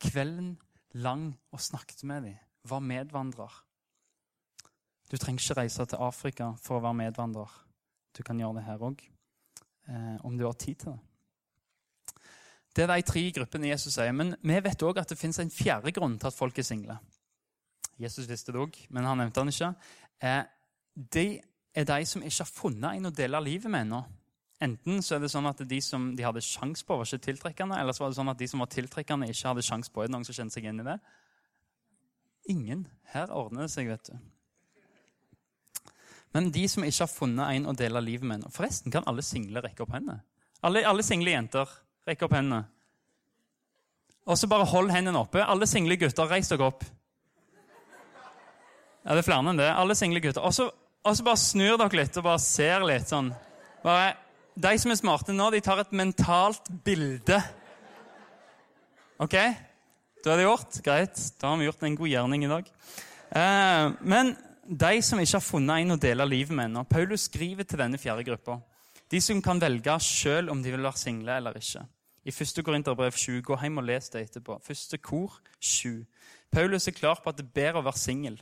kvelden 0.00 0.56
lang 0.92 1.30
og 1.52 1.60
snakket 1.60 2.04
med 2.04 2.28
dem, 2.28 2.36
var 2.64 2.80
medvandrer. 2.80 3.65
Du 5.10 5.16
trenger 5.16 5.42
ikke 5.42 5.60
reise 5.60 5.86
til 5.86 6.02
Afrika 6.02 6.52
for 6.62 6.78
å 6.78 6.84
være 6.84 7.00
medvandrer. 7.04 7.52
Du 8.16 8.22
kan 8.26 8.38
gjøre 8.40 8.58
det 8.58 8.64
her 8.66 8.82
òg, 8.82 9.02
eh, 9.88 10.16
om 10.24 10.38
du 10.38 10.44
har 10.44 10.56
tid 10.58 10.74
til 10.74 10.92
det. 10.92 11.00
Det 12.76 12.84
er 12.84 12.92
de 12.92 13.02
tre 13.08 13.22
gruppene 13.32 13.70
Jesus 13.70 13.94
sier. 13.94 14.12
Men 14.12 14.34
vi 14.42 14.58
vet 14.60 14.82
òg 14.84 14.98
at 15.00 15.08
det 15.08 15.18
fins 15.18 15.38
en 15.40 15.50
fjerde 15.50 15.92
grunn 15.96 16.18
til 16.18 16.28
at 16.28 16.36
folk 16.36 16.58
er 16.58 16.66
single. 16.66 16.98
Jesus 17.98 18.28
visste 18.28 18.52
det 18.52 18.60
òg, 18.60 18.76
men 18.90 19.04
han 19.04 19.18
nevnte 19.22 19.40
han 19.40 19.48
ikke. 19.48 19.74
Eh, 20.20 20.42
de 20.96 21.40
er 21.76 21.88
de 21.88 22.06
som 22.08 22.22
ikke 22.22 22.44
har 22.44 22.52
funnet 22.52 22.96
en 22.96 23.08
å 23.08 23.14
dele 23.14 23.40
livet 23.44 23.70
med 23.72 23.86
ennå. 23.86 24.02
Enten 24.60 25.02
så 25.04 25.16
er 25.16 25.20
det 25.24 25.28
sånn 25.32 25.48
at 25.48 25.60
de 25.68 25.80
som 25.84 26.14
de 26.16 26.24
hadde 26.24 26.40
sjans 26.44 26.84
på, 26.84 26.96
var 26.96 27.08
ikke 27.08 27.26
tiltrekkende, 27.28 27.76
eller 27.80 27.92
så 27.92 28.04
var 28.04 28.12
det 28.12 28.16
sånn 28.16 28.32
at 28.32 28.40
de 28.40 28.48
som 28.48 28.62
var 28.64 28.70
tiltrekkende, 28.72 29.28
ikke 29.28 29.50
hadde 29.50 29.64
sjans 29.64 29.92
på. 29.92 30.00
Er 30.00 30.08
det 30.08 30.16
noen 30.16 30.24
som 30.24 30.36
kjenner 30.36 30.54
seg 30.54 30.68
inn 30.68 30.80
i 30.80 30.86
det? 30.86 30.96
Ingen. 32.52 32.86
Her 33.12 33.32
ordner 33.36 33.66
det 33.66 33.74
seg, 33.74 33.90
vet 33.92 34.08
du. 34.08 34.16
Men 36.36 36.50
de 36.52 36.66
som 36.68 36.84
ikke 36.84 37.06
har 37.06 37.08
funnet 37.08 37.56
en 37.56 37.68
å 37.70 37.72
dele 37.72 38.02
livet 38.04 38.28
med 38.28 38.42
Forresten, 38.52 38.92
kan 38.92 39.06
alle 39.08 39.24
single 39.24 39.62
rekke 39.64 39.86
opp 39.86 39.94
hendene? 39.96 40.20
Alle, 40.66 40.82
alle 40.84 41.04
single 41.06 41.32
jenter, 41.32 41.70
rekke 42.04 42.26
opp 42.26 42.34
hendene. 42.36 42.66
Og 44.26 44.36
så 44.36 44.48
bare 44.50 44.66
hold 44.68 44.90
hendene 44.92 45.22
oppe. 45.22 45.40
Alle 45.40 45.68
single 45.70 45.96
gutter, 45.96 46.28
reis 46.28 46.50
dere 46.50 46.66
opp. 46.66 46.84
Ja, 49.06 49.14
det 49.14 49.22
er 49.22 49.28
flere 49.28 49.48
enn 49.48 49.62
det. 49.62 49.70
Alle 49.70 49.96
single 49.96 50.20
gutter. 50.20 50.44
Og 50.44 50.52
så, 50.52 50.68
bare 51.24 51.40
snur 51.40 51.78
dere 51.80 52.02
litt 52.02 52.20
og 52.20 52.26
bare 52.26 52.42
ser 52.42 52.84
litt 52.84 53.08
sånn. 53.08 53.30
Bare, 53.86 54.16
de 54.58 54.72
som 54.82 54.92
er 54.92 54.98
smarte 55.00 55.36
nå, 55.36 55.48
de 55.54 55.62
tar 55.64 55.80
et 55.80 55.94
mentalt 55.96 56.68
bilde. 56.84 57.38
OK? 59.24 59.36
Da 60.20 60.34
er 60.34 60.42
det 60.42 60.48
gjort. 60.50 60.82
Greit. 60.84 61.22
Da 61.40 61.54
har 61.54 61.62
vi 61.62 61.70
gjort 61.70 61.86
en 61.86 61.96
god 62.02 62.12
gjerning 62.12 62.44
i 62.44 62.50
dag. 62.50 62.74
Eh, 63.30 63.94
men 64.04 64.36
de 64.68 65.02
som 65.02 65.20
ikke 65.20 65.38
har 65.38 65.44
funnet 65.44 65.82
en 65.82 65.94
å 65.94 66.00
dele 66.00 66.26
livet 66.26 66.54
med 66.54 66.70
ennå. 66.70 66.82
Paulus 66.90 67.28
skriver 67.28 67.64
til 67.64 67.78
denne 67.78 67.98
fjerde 67.98 68.24
gruppa. 68.26 68.58
De 69.10 69.20
som 69.22 69.42
kan 69.42 69.60
velge 69.62 69.94
sjøl 70.02 70.50
om 70.50 70.62
de 70.62 70.72
vil 70.74 70.82
være 70.82 70.98
single 70.98 71.36
eller 71.38 71.58
ikke. 71.60 71.84
I 72.26 72.32
1. 72.34 72.62
Korinterbrev 72.66 73.14
7. 73.14 73.42
Gå 73.46 73.58
hjem 73.60 73.78
og 73.78 73.86
les 73.86 74.10
det 74.10 74.24
etterpå. 74.26 74.58
Første 74.66 74.98
kor 74.98 75.38
7. 75.60 76.02
Paulus 76.50 76.88
er 76.88 76.96
klar 76.96 77.20
på 77.22 77.30
at 77.30 77.38
det 77.38 77.46
er 77.46 77.54
bedre 77.54 77.82
å 77.82 77.86
være 77.86 78.02
singel. 78.02 78.40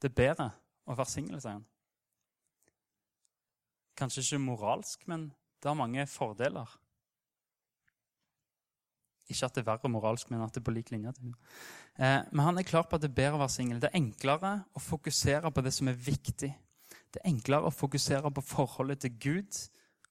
Det 0.00 0.08
er 0.08 0.16
bedre 0.16 0.48
å 0.88 0.96
være 0.96 1.12
singel, 1.12 1.40
sier 1.42 1.58
han. 1.58 1.66
Kanskje 4.00 4.24
ikke 4.24 4.44
moralsk, 4.46 5.04
men 5.12 5.28
det 5.60 5.68
har 5.68 5.76
mange 5.76 6.06
fordeler. 6.08 6.79
Ikke 9.30 9.46
at 9.46 9.54
det 9.54 9.62
er 9.62 9.68
verre 9.70 9.90
moralsk, 9.92 10.30
men 10.32 10.42
at 10.42 10.54
det 10.54 10.60
er 10.60 10.66
på 10.66 10.74
lik 10.74 10.90
linje. 10.90 11.12
Eh, 11.22 12.22
men 12.32 12.44
han 12.44 12.58
er 12.58 12.66
klar 12.66 12.88
på 12.88 12.98
at 12.98 13.04
det 13.04 13.12
er 13.12 13.18
bedre 13.20 13.38
å 13.38 13.42
være 13.44 13.54
singel. 13.54 13.80
Det 13.82 13.90
er 13.90 14.00
enklere 14.00 14.54
å 14.74 14.82
fokusere 14.82 15.52
på 15.54 15.64
det 15.64 15.72
som 15.76 15.90
er 15.90 15.98
viktig. 15.98 16.50
Det 17.10 17.22
er 17.22 17.30
enklere 17.30 17.70
å 17.70 17.74
fokusere 17.74 18.30
på 18.34 18.44
forholdet 18.46 19.04
til 19.04 19.14
Gud 19.22 19.60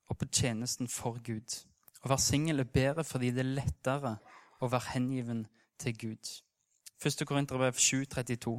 og 0.09 0.17
på 0.19 0.27
tjenesten 0.31 0.87
for 0.91 1.19
Gud. 1.23 1.57
Å 2.03 2.11
være 2.11 2.23
singel 2.23 2.63
er 2.63 2.71
bedre 2.71 3.03
fordi 3.07 3.33
det 3.35 3.43
er 3.43 3.55
lettere 3.59 4.15
å 4.59 4.69
være 4.71 4.93
hengiven 4.95 5.45
til 5.79 5.97
Gud. 5.99 6.31
1. 6.99 7.25
Korinterbrev 7.27 7.75
7,32. 7.79 8.55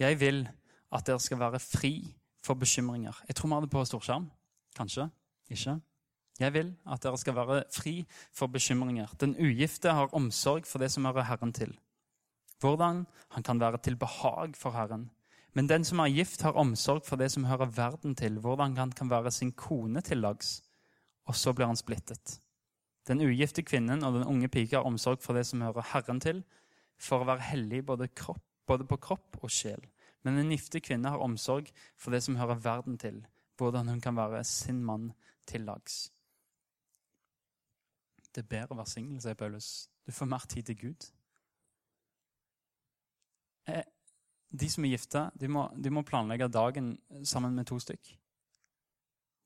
Jeg 0.00 0.20
vil 0.20 0.44
at 0.92 1.06
dere 1.06 1.20
skal 1.20 1.40
være 1.40 1.60
fri 1.60 1.94
for 2.44 2.60
bekymringer. 2.60 3.16
Jeg 3.28 3.36
tror 3.36 3.48
vi 3.48 3.54
har 3.54 3.64
det 3.64 3.72
på 3.72 3.84
storskjerm. 3.88 4.30
Kanskje. 4.76 5.08
Ikke. 5.48 5.78
Jeg 6.40 6.52
vil 6.54 6.74
at 6.90 7.02
dere 7.02 7.18
skal 7.18 7.36
være 7.36 7.62
fri 7.72 8.04
for 8.32 8.50
bekymringer. 8.50 9.12
Den 9.20 9.36
ugifte 9.38 9.92
har 9.94 10.14
omsorg 10.14 10.66
for 10.66 10.82
det 10.82 10.90
som 10.90 11.04
hører 11.04 11.28
Herren 11.28 11.52
til. 11.52 11.78
Hvordan 12.60 13.06
han 13.30 13.42
kan 13.42 13.60
være 13.60 13.78
til 13.78 13.96
behag 13.96 14.56
for 14.56 14.70
Herren. 14.70 15.10
Men 15.54 15.68
den 15.68 15.84
som 15.84 15.98
er 15.98 16.10
gift, 16.10 16.42
har 16.42 16.58
omsorg 16.58 17.04
for 17.06 17.16
det 17.16 17.30
som 17.30 17.44
hører 17.44 17.70
verden 17.70 18.14
til. 18.14 18.38
Hvordan 18.38 18.76
han 18.76 18.92
kan 18.92 19.10
være 19.10 19.30
sin 19.30 19.52
kone 19.52 20.00
til 20.00 20.18
lags. 20.18 20.62
Og 21.26 21.34
så 21.34 21.52
blir 21.52 21.66
han 21.66 21.76
splittet. 21.76 22.40
Den 23.08 23.20
ugifte 23.20 23.62
kvinnen 23.62 24.02
og 24.04 24.14
den 24.14 24.24
unge 24.24 24.48
pike 24.48 24.76
har 24.76 24.84
omsorg 24.84 25.22
for 25.22 25.34
det 25.34 25.46
som 25.46 25.60
hører 25.60 25.86
Herren 25.92 26.20
til, 26.20 26.42
for 26.98 27.20
å 27.20 27.28
være 27.28 27.50
hellig 27.50 27.84
både, 27.86 28.08
kropp, 28.08 28.42
både 28.66 28.86
på 28.88 28.96
kropp 28.96 29.38
og 29.42 29.50
sjel. 29.50 29.82
Men 30.24 30.38
den 30.40 30.50
gifte 30.54 30.80
kvinne 30.80 31.12
har 31.12 31.22
omsorg 31.22 31.68
for 32.00 32.10
det 32.10 32.22
som 32.24 32.36
hører 32.40 32.62
verden 32.64 32.98
til, 32.98 33.26
hvordan 33.60 33.88
hun 33.92 34.00
kan 34.00 34.16
være 34.16 34.44
sin 34.44 34.82
mann 34.84 35.12
til 35.46 35.66
lags. 35.68 36.13
Det 38.34 38.42
er 38.42 38.50
bedre 38.50 38.74
å 38.74 38.80
være 38.80 38.90
singel, 38.90 39.20
sier 39.22 39.36
Paulus. 39.38 39.88
Du 40.06 40.12
får 40.12 40.26
mer 40.26 40.46
tid 40.50 40.66
til 40.66 40.78
Gud. 40.80 41.06
Eh, 43.70 43.84
de 44.50 44.68
som 44.70 44.84
er 44.84 44.94
gifte, 44.94 45.30
de 45.40 45.48
de 45.82 45.90
må 45.90 46.02
planlegge 46.02 46.48
dagen 46.48 46.98
sammen 47.24 47.54
med 47.54 47.66
to 47.66 47.78
stykk. 47.78 48.18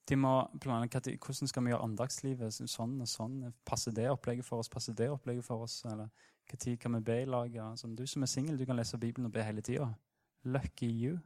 De 0.09 0.17
må 0.17 0.49
planlegge 0.61 1.19
hvordan 1.19 1.49
skal 1.49 1.65
vi 1.65 1.71
gjøre 1.71 1.85
andagslivet 1.85 2.55
sånn 2.55 3.01
og 3.01 3.09
sånn. 3.09 3.53
Passer 3.65 3.93
det 3.93 4.09
opplegget 4.11 4.45
for 4.45 4.59
oss? 4.59 4.69
Passer 4.69 4.95
det 4.97 5.11
opplegget 5.11 5.45
for 5.45 5.67
oss? 5.67 5.85
Eller 5.85 6.09
når 6.49 6.77
kan 6.81 6.95
vi 6.95 7.01
be 7.01 7.23
i 7.23 7.27
lag? 7.29 7.59
Sånn, 7.77 7.97
du 7.97 8.07
som 8.07 8.23
er 8.23 8.27
singel, 8.27 8.57
du 8.57 8.65
kan 8.65 8.77
lese 8.77 8.99
Bibelen 8.99 9.27
og 9.27 9.33
be 9.33 9.45
hele 9.45 9.61
tida. 9.61 9.91
Lucky 10.45 10.87
you. 10.87 11.19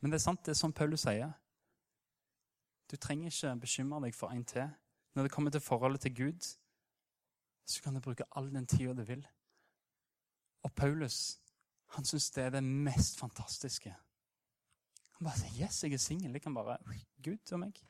Men 0.00 0.10
det 0.10 0.20
er 0.20 0.22
sant, 0.22 0.44
det 0.44 0.52
er 0.52 0.60
sånn 0.60 0.72
Paulus 0.72 1.02
sier. 1.02 1.32
Du 2.90 2.96
trenger 2.96 3.32
ikke 3.32 3.54
bekymre 3.64 4.02
deg 4.04 4.14
for 4.14 4.30
en 4.30 4.44
til. 4.44 4.68
Når 5.14 5.22
det 5.22 5.32
kommer 5.32 5.50
til 5.50 5.62
forholdet 5.62 6.00
til 6.00 6.16
Gud, 6.16 6.56
så 7.66 7.82
kan 7.82 7.94
du 7.94 8.00
bruke 8.00 8.26
all 8.36 8.50
den 8.54 8.66
tida 8.66 8.92
du 8.92 9.04
vil. 9.04 9.26
Og 10.62 10.72
Paulus 10.74 11.38
han 11.94 12.04
syns 12.04 12.30
det 12.34 12.44
er 12.44 12.54
det 12.56 12.64
mest 12.64 13.18
fantastiske. 13.20 13.94
Han 15.14 15.26
bare 15.26 15.38
sier 15.38 15.66
'yes, 15.66 15.82
jeg 15.82 15.92
er 15.92 15.98
singel'. 15.98 16.32
Jeg 16.32 16.42
kan 16.42 16.54
bare 16.54 16.78
Gud 17.22 17.52
og 17.52 17.60
meg. 17.60 17.84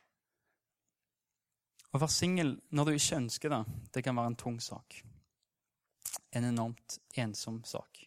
Å 1.95 1.99
være 1.99 2.11
singel 2.11 2.61
når 2.71 2.85
du 2.85 2.91
ikke 2.91 3.17
ønsker 3.17 3.49
det, 3.49 3.65
det 3.95 4.05
kan 4.05 4.17
være 4.17 4.27
en 4.27 4.37
tung 4.37 4.61
sak. 4.61 5.03
En 6.33 6.45
enormt 6.45 6.99
ensom 7.15 7.65
sak. 7.65 8.05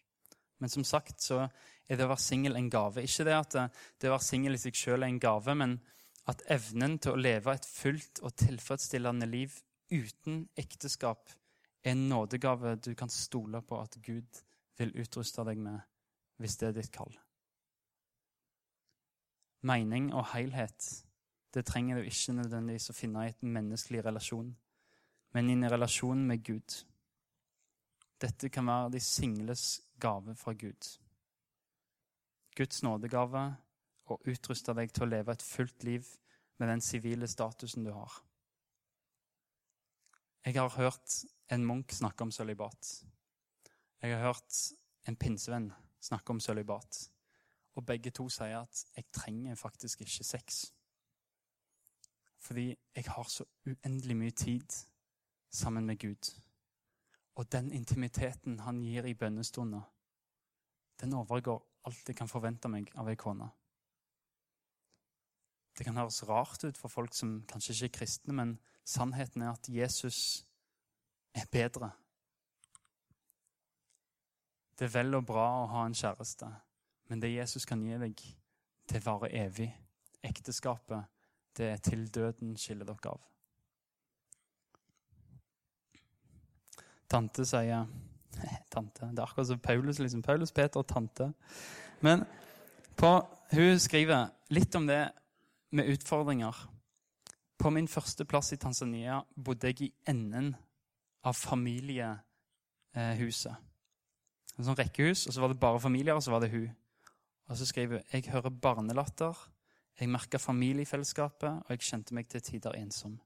Men 0.58 0.68
som 0.68 0.84
sagt 0.84 1.22
så 1.22 1.48
er 1.88 1.96
det 1.96 2.04
å 2.04 2.08
være 2.08 2.20
singel 2.20 2.56
en 2.56 2.70
gave. 2.70 3.02
Ikke 3.02 3.24
det 3.24 3.34
at 3.34 3.52
det 4.00 4.08
å 4.08 4.12
være 4.12 4.26
singel 4.26 4.54
i 4.54 4.58
seg 4.58 4.74
sjøl 4.74 5.02
er 5.02 5.08
en 5.08 5.20
gave, 5.20 5.54
men 5.54 5.80
at 6.28 6.44
evnen 6.52 6.98
til 7.00 7.14
å 7.14 7.20
leve 7.20 7.54
et 7.54 7.66
fullt 7.66 8.20
og 8.22 8.36
tilfredsstillende 8.36 9.28
liv 9.28 9.54
uten 9.90 10.42
ekteskap 10.60 11.32
er 11.84 11.94
en 11.94 12.08
nådegave 12.10 12.74
du 12.84 12.92
kan 12.98 13.08
stole 13.12 13.62
på 13.64 13.80
at 13.80 13.96
Gud 14.04 14.42
vil 14.78 14.92
utruste 15.00 15.44
deg 15.48 15.60
med 15.62 15.80
hvis 16.38 16.58
det 16.60 16.68
er 16.68 16.76
ditt 16.76 16.92
kall. 16.94 17.14
Mening 19.66 20.12
og 20.14 20.28
helhet 20.34 20.92
det 21.54 21.64
trenger 21.66 21.98
du 21.98 22.06
ikke 22.06 22.36
nødvendigvis 22.36 22.90
å 22.92 22.96
finne 22.96 23.24
i 23.24 23.32
et 23.32 23.42
menneskelig 23.42 24.04
relasjon, 24.04 24.50
men 25.34 25.48
i 25.48 25.54
en 25.56 25.70
relasjon 25.72 26.20
med 26.28 26.44
Gud. 26.44 26.76
Dette 28.20 28.50
kan 28.52 28.68
være 28.68 28.92
de 28.92 29.00
singles 29.00 29.80
gave 30.00 30.34
fra 30.36 30.52
Gud. 30.52 30.90
Guds 32.58 32.82
nådegave 32.82 33.42
å 34.14 34.22
utruste 34.30 34.74
deg 34.74 34.92
til 34.92 35.06
å 35.06 35.10
leve 35.10 35.32
et 35.32 35.44
fullt 35.44 35.84
liv 35.84 36.06
med 36.58 36.68
den 36.68 36.80
sivile 36.84 37.28
statusen 37.28 37.84
du 37.84 37.92
har. 37.92 38.12
Jeg 40.44 40.54
har 40.56 40.70
hørt 40.76 41.18
en 41.52 41.66
munk 41.66 41.92
snakke 41.92 42.24
om 42.24 42.30
sølibat. 42.32 43.04
Jeg 44.02 44.14
har 44.14 44.26
hørt 44.30 44.58
en 45.08 45.16
pinsevenn 45.16 45.72
snakke 46.00 46.30
om 46.30 46.40
sølibat. 46.40 47.10
Og 47.74 47.86
begge 47.86 48.10
to 48.10 48.28
sier 48.28 48.58
at 48.58 48.84
'jeg 48.96 49.04
trenger 49.12 49.54
faktisk 49.54 50.00
ikke 50.00 50.24
sex'. 50.24 50.72
Fordi 52.38 52.76
jeg 52.94 53.04
har 53.06 53.22
så 53.22 53.44
uendelig 53.66 54.16
mye 54.16 54.30
tid 54.30 54.84
sammen 55.50 55.86
med 55.86 55.98
Gud. 55.98 56.40
Og 57.34 57.52
den 57.52 57.72
intimiteten 57.72 58.58
han 58.60 58.82
gir 58.82 59.04
i 59.04 59.14
bønnestunder, 59.14 59.82
den 61.00 61.12
overgår 61.12 61.62
alt 61.84 62.08
jeg 62.08 62.16
kan 62.16 62.28
forvente 62.28 62.68
meg 62.68 62.90
av 62.98 63.08
ei 63.08 63.14
kone. 63.14 63.50
Det 65.78 65.86
kan 65.86 65.96
høres 65.96 66.24
rart 66.26 66.64
ut 66.64 66.78
for 66.78 66.90
folk 66.90 67.14
som 67.14 67.38
kanskje 67.48 67.76
ikke 67.76 67.92
er 67.92 67.96
kristne, 68.00 68.34
men 68.34 68.58
sannheten 68.84 69.42
er 69.42 69.54
at 69.54 69.70
Jesus 69.70 70.44
er 71.34 71.46
bedre 71.52 71.92
det 74.78 74.84
er 74.84 74.94
vel 74.94 75.16
og 75.18 75.24
bra 75.26 75.46
å 75.58 75.70
ha 75.72 75.84
en 75.88 75.96
kjæreste, 75.96 76.46
men 77.10 77.22
det 77.22 77.32
Jesus 77.32 77.66
kan 77.66 77.80
gi 77.82 77.96
deg, 77.98 78.20
det 78.88 79.00
varer 79.02 79.34
evig. 79.40 79.72
Ekteskapet, 80.22 81.08
det 81.58 81.72
er 81.72 81.82
til 81.82 82.04
døden 82.14 82.54
skiller 82.58 82.86
dere 82.86 83.10
av. 83.10 83.24
Tante 87.08 87.46
sier 87.48 87.88
Tante. 88.74 89.08
Det 89.10 89.18
er 89.18 89.24
akkurat 89.24 89.48
som 89.48 89.58
Paulus. 89.58 89.98
liksom. 89.98 90.22
Paulus, 90.22 90.52
Peter 90.52 90.78
og 90.78 90.86
tante. 90.86 91.32
Men 92.04 92.22
på, 92.96 93.10
hun 93.50 93.80
skriver 93.82 94.28
litt 94.54 94.74
om 94.78 94.86
det 94.86 95.00
med 95.70 95.88
utfordringer. 95.94 96.56
På 97.58 97.70
min 97.74 97.88
første 97.88 98.24
plass 98.24 98.52
i 98.52 98.60
Tanzania 98.60 99.22
bodde 99.34 99.66
jeg 99.72 99.82
i 99.82 99.94
enden 100.08 100.56
av 101.26 101.34
familiehuset 101.34 103.56
en 104.58 104.66
sånn 104.66 104.78
rekkehus, 104.78 105.28
og 105.28 105.34
så 105.34 105.42
var 105.42 105.52
det 105.52 105.62
bare 105.62 105.80
familier, 105.82 106.18
og 106.18 106.24
så 106.24 106.34
var 106.34 106.42
det 106.42 106.50
hun. 106.52 106.68
Og 107.48 107.58
så 107.58 107.66
skriver 107.68 108.00
hun 108.00 108.12
jeg 108.12 108.30
hører 108.32 108.50
barnelatter, 108.50 109.44
jeg 109.98 110.10
merka 110.10 110.38
familiefellesskapet, 110.38 111.64
og 111.64 111.74
jeg 111.74 111.86
kjente 111.86 112.14
meg 112.14 112.28
til 112.30 112.42
tider 112.44 112.76
ensom. 112.78 113.16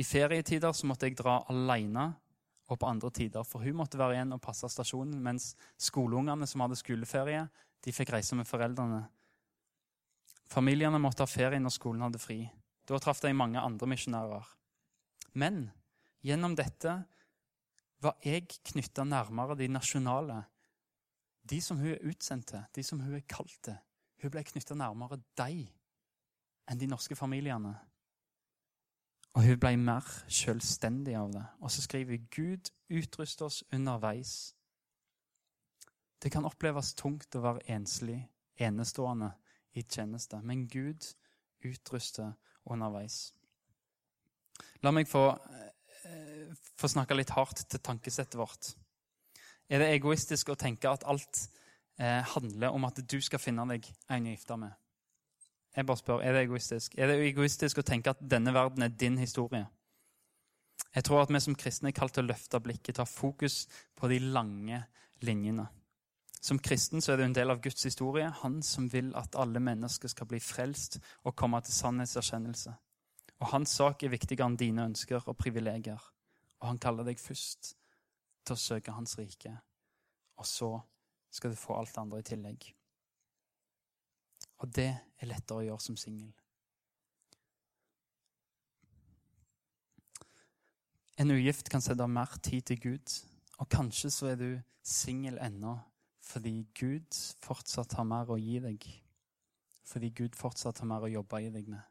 I 0.00 0.04
ferietider 0.06 0.72
så 0.76 0.88
måtte 0.88 1.08
jeg 1.08 1.18
dra 1.18 1.40
alene, 1.52 2.12
og 2.70 2.78
på 2.78 2.86
andre 2.86 3.10
tider, 3.10 3.44
for 3.44 3.64
hun 3.64 3.80
måtte 3.80 3.98
være 3.98 4.14
igjen 4.14 4.36
og 4.36 4.42
passe 4.44 4.68
stasjonen, 4.70 5.18
mens 5.24 5.50
skoleungene 5.80 6.46
som 6.46 6.62
hadde 6.62 6.78
skoleferie, 6.78 7.42
de 7.82 7.92
fikk 7.92 8.12
reise 8.14 8.38
med 8.38 8.48
foreldrene. 8.48 9.02
Familiene 10.50 10.98
måtte 10.98 11.22
ha 11.22 11.30
ferie 11.30 11.60
når 11.62 11.74
skolen 11.74 12.02
hadde 12.02 12.18
fri. 12.18 12.40
Da 12.88 12.98
traff 12.98 13.20
de 13.22 13.30
mange 13.36 13.60
andre 13.60 13.86
misjonærer. 13.86 14.46
Men 15.38 15.68
gjennom 16.26 16.56
dette 16.58 16.96
var 18.02 18.16
jeg 18.24 18.48
knytta 18.72 19.04
nærmere 19.06 19.54
de 19.60 19.68
nasjonale. 19.70 20.40
De 21.46 21.60
som 21.62 21.78
hun 21.78 21.92
er 21.92 22.02
utsendt 22.10 22.48
til, 22.50 22.64
de 22.74 22.82
som 22.82 23.00
hun 23.00 23.14
er 23.14 23.28
kalt 23.28 23.60
til. 23.62 23.76
Hun 24.22 24.32
ble 24.34 24.42
knytta 24.44 24.74
nærmere 24.74 25.20
deg 25.38 25.68
enn 26.70 26.80
de 26.80 26.88
norske 26.90 27.14
familiene. 27.16 27.76
Og 29.38 29.46
hun 29.46 29.60
ble 29.62 29.76
mer 29.78 30.06
selvstendig 30.26 31.14
av 31.14 31.30
det. 31.30 31.44
Og 31.62 31.70
så 31.70 31.84
skriver 31.86 32.18
hun 32.18 32.26
Gud 32.34 32.72
utruster 32.90 33.46
oss 33.46 33.62
underveis. 33.72 34.56
Det 36.20 36.32
kan 36.34 36.44
oppleves 36.44 36.90
tungt 36.98 37.38
å 37.38 37.44
være 37.44 37.64
enslig, 37.70 38.18
enestående 38.58 39.30
i 39.74 39.82
tjeneste, 39.82 40.40
men 40.42 40.66
Gud 40.68 41.06
utruster 41.64 42.32
underveis. 42.64 43.30
La 44.82 44.90
meg 44.94 45.08
få 45.08 45.28
få 46.80 46.90
snakke 46.90 47.16
litt 47.16 47.32
hardt 47.36 47.64
til 47.70 47.82
tankesettet 47.84 48.38
vårt. 48.40 48.72
Er 49.70 49.82
det 49.82 49.90
egoistisk 49.94 50.50
å 50.50 50.58
tenke 50.58 50.90
at 50.90 51.04
alt 51.08 51.44
eh, 52.00 52.22
handler 52.34 52.74
om 52.74 52.86
at 52.88 53.02
du 53.04 53.18
skal 53.22 53.42
finne 53.42 53.66
deg 53.70 53.86
en 54.10 54.28
å 54.28 54.34
gifte 54.34 54.56
med? 54.60 54.76
Jeg 55.76 55.86
bare 55.86 56.00
spør, 56.00 56.22
Er 56.26 56.34
det 56.34 56.40
egoistisk 56.48 56.96
Er 56.98 57.06
det 57.06 57.20
egoistisk 57.28 57.78
å 57.78 57.86
tenke 57.86 58.10
at 58.10 58.18
denne 58.18 58.50
verden 58.54 58.82
er 58.82 58.88
din 58.90 59.18
historie? 59.18 59.68
Jeg 60.90 61.04
tror 61.06 61.22
at 61.22 61.30
vi 61.30 61.40
som 61.40 61.54
kristne 61.54 61.92
er 61.92 61.94
kalt 61.94 62.16
til 62.16 62.24
å 62.24 62.32
løfte 62.32 62.58
blikket, 62.60 62.96
ta 62.96 63.04
fokus 63.06 63.68
på 63.94 64.08
de 64.10 64.18
lange 64.18 64.82
linjene. 65.22 65.68
Som 66.40 66.58
kristen 66.58 67.02
så 67.04 67.12
er 67.12 67.20
du 67.20 67.24
en 67.26 67.34
del 67.36 67.52
av 67.52 67.60
Guds 67.60 67.82
historie, 67.84 68.30
han 68.42 68.62
som 68.64 68.86
vil 68.92 69.12
at 69.16 69.36
alle 69.36 69.60
mennesker 69.60 70.08
skal 70.08 70.28
bli 70.30 70.40
frelst 70.40 70.96
og 71.28 71.36
komme 71.36 71.60
til 71.60 71.76
sannhetserkjennelse. 71.76 72.72
Og 73.40 73.52
hans 73.52 73.74
sak 73.76 74.02
er 74.04 74.12
viktigere 74.12 74.48
enn 74.48 74.56
dine 74.60 74.86
ønsker 74.88 75.28
og 75.28 75.36
privilegier. 75.36 76.00
Og 76.60 76.68
han 76.68 76.80
kaller 76.80 77.04
deg 77.04 77.20
først 77.20 77.74
til 78.44 78.56
å 78.56 78.60
søke 78.60 78.96
hans 78.96 79.16
rike. 79.20 79.52
Og 80.40 80.48
så 80.48 80.70
skal 81.30 81.52
du 81.52 81.60
få 81.60 81.76
alt 81.76 81.92
det 81.94 82.02
andre 82.02 82.20
i 82.20 82.28
tillegg. 82.32 82.68
Og 84.60 84.72
det 84.76 84.90
er 84.92 85.28
lettere 85.28 85.60
å 85.60 85.66
gjøre 85.68 85.84
som 85.84 85.96
singel. 86.00 86.32
En 91.20 91.32
ugift 91.36 91.68
kan 91.68 91.84
sette 91.84 92.00
av 92.00 92.12
mer 92.12 92.32
tid 92.40 92.64
til 92.70 92.80
Gud, 92.80 93.14
og 93.60 93.68
kanskje 93.68 94.08
så 94.12 94.30
er 94.32 94.38
du 94.40 94.50
singel 94.80 95.36
ennå 95.44 95.76
fordi 96.30 96.66
Gud 96.78 97.16
fortsatt 97.42 97.96
har 97.98 98.06
mer 98.06 98.30
å 98.30 98.38
gi 98.38 98.58
deg. 98.62 98.84
Fordi 99.90 100.10
Gud 100.14 100.36
fortsatt 100.38 100.82
har 100.82 100.88
mer 100.90 101.06
å 101.06 101.10
jobbe 101.10 101.40
i 101.42 101.50
deg 101.50 101.70
med. 101.72 101.82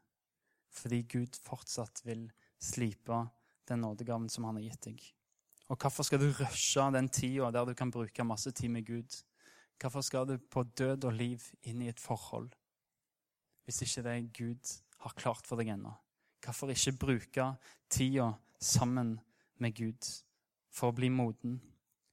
Fordi 0.72 1.02
Gud 1.10 1.36
fortsatt 1.44 2.00
vil 2.06 2.28
slipe 2.62 3.24
den 3.68 3.82
nådegaven 3.84 4.30
som 4.32 4.46
han 4.48 4.58
har 4.58 4.68
gitt 4.70 4.86
deg. 4.88 5.02
Og 5.70 5.78
hvorfor 5.78 6.06
skal 6.06 6.22
du 6.22 6.30
rushe 6.34 6.86
den 6.94 7.08
tida 7.12 7.50
der 7.54 7.68
du 7.68 7.74
kan 7.78 7.92
bruke 7.94 8.26
masse 8.26 8.52
tid 8.56 8.72
med 8.74 8.86
Gud? 8.86 9.18
Hvorfor 9.80 10.04
skal 10.04 10.26
du 10.26 10.36
på 10.38 10.64
død 10.76 11.06
og 11.08 11.14
liv 11.16 11.44
inn 11.62 11.82
i 11.82 11.90
et 11.92 12.00
forhold 12.00 12.50
hvis 13.64 13.84
ikke 13.84 14.02
det 14.02 14.14
Gud 14.34 14.70
har 15.04 15.14
klart 15.14 15.46
for 15.46 15.60
deg 15.60 15.70
ennå? 15.70 15.92
Hvorfor 16.42 16.72
ikke 16.72 16.96
bruke 16.98 17.46
tida 17.92 18.32
sammen 18.58 19.18
med 19.62 19.76
Gud 19.76 20.08
for 20.74 20.90
å 20.90 20.96
bli 20.96 21.10
moden? 21.12 21.60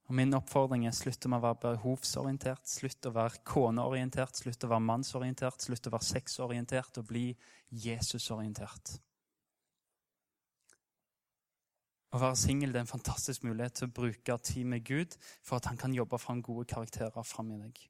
Og 0.08 0.14
Min 0.16 0.32
oppfordring 0.32 0.86
er 0.88 0.94
slutt 0.96 1.26
å 1.28 1.36
være 1.36 1.58
behovsorientert, 1.60 2.64
slutt 2.64 3.10
å 3.10 3.12
være 3.12 3.42
koneorientert, 3.44 4.40
slutt 4.40 4.64
å 4.64 4.70
være 4.70 4.86
mannsorientert, 4.86 5.60
slutt 5.60 5.90
å 5.90 5.92
være 5.92 6.08
sexorientert 6.08 7.00
og 7.02 7.10
bli 7.10 7.26
Jesusorientert. 7.68 8.94
Å 12.08 12.22
være 12.22 12.40
singel 12.40 12.72
er 12.72 12.86
en 12.86 12.88
fantastisk 12.88 13.44
mulighet 13.44 13.82
til 13.82 13.90
å 13.90 13.96
bruke 14.00 14.38
tid 14.40 14.72
med 14.72 14.86
Gud 14.88 15.18
for 15.44 15.58
at 15.58 15.68
han 15.68 15.76
kan 15.76 15.92
jobbe 15.92 16.16
fram 16.16 16.40
gode 16.40 16.64
karakterer 16.70 17.26
fram 17.28 17.52
i 17.52 17.60
deg. 17.60 17.82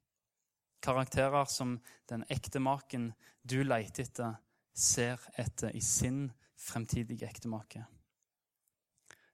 Karakterer 0.82 1.46
som 1.46 1.78
den 2.10 2.26
ekte 2.34 2.58
maken 2.58 3.12
du 3.46 3.60
leter 3.62 4.08
etter 4.08 4.40
ser 4.74 5.22
etter 5.38 5.70
i 5.74 5.80
sin 5.82 6.32
fremtidige 6.58 7.30
ektemake. 7.30 7.84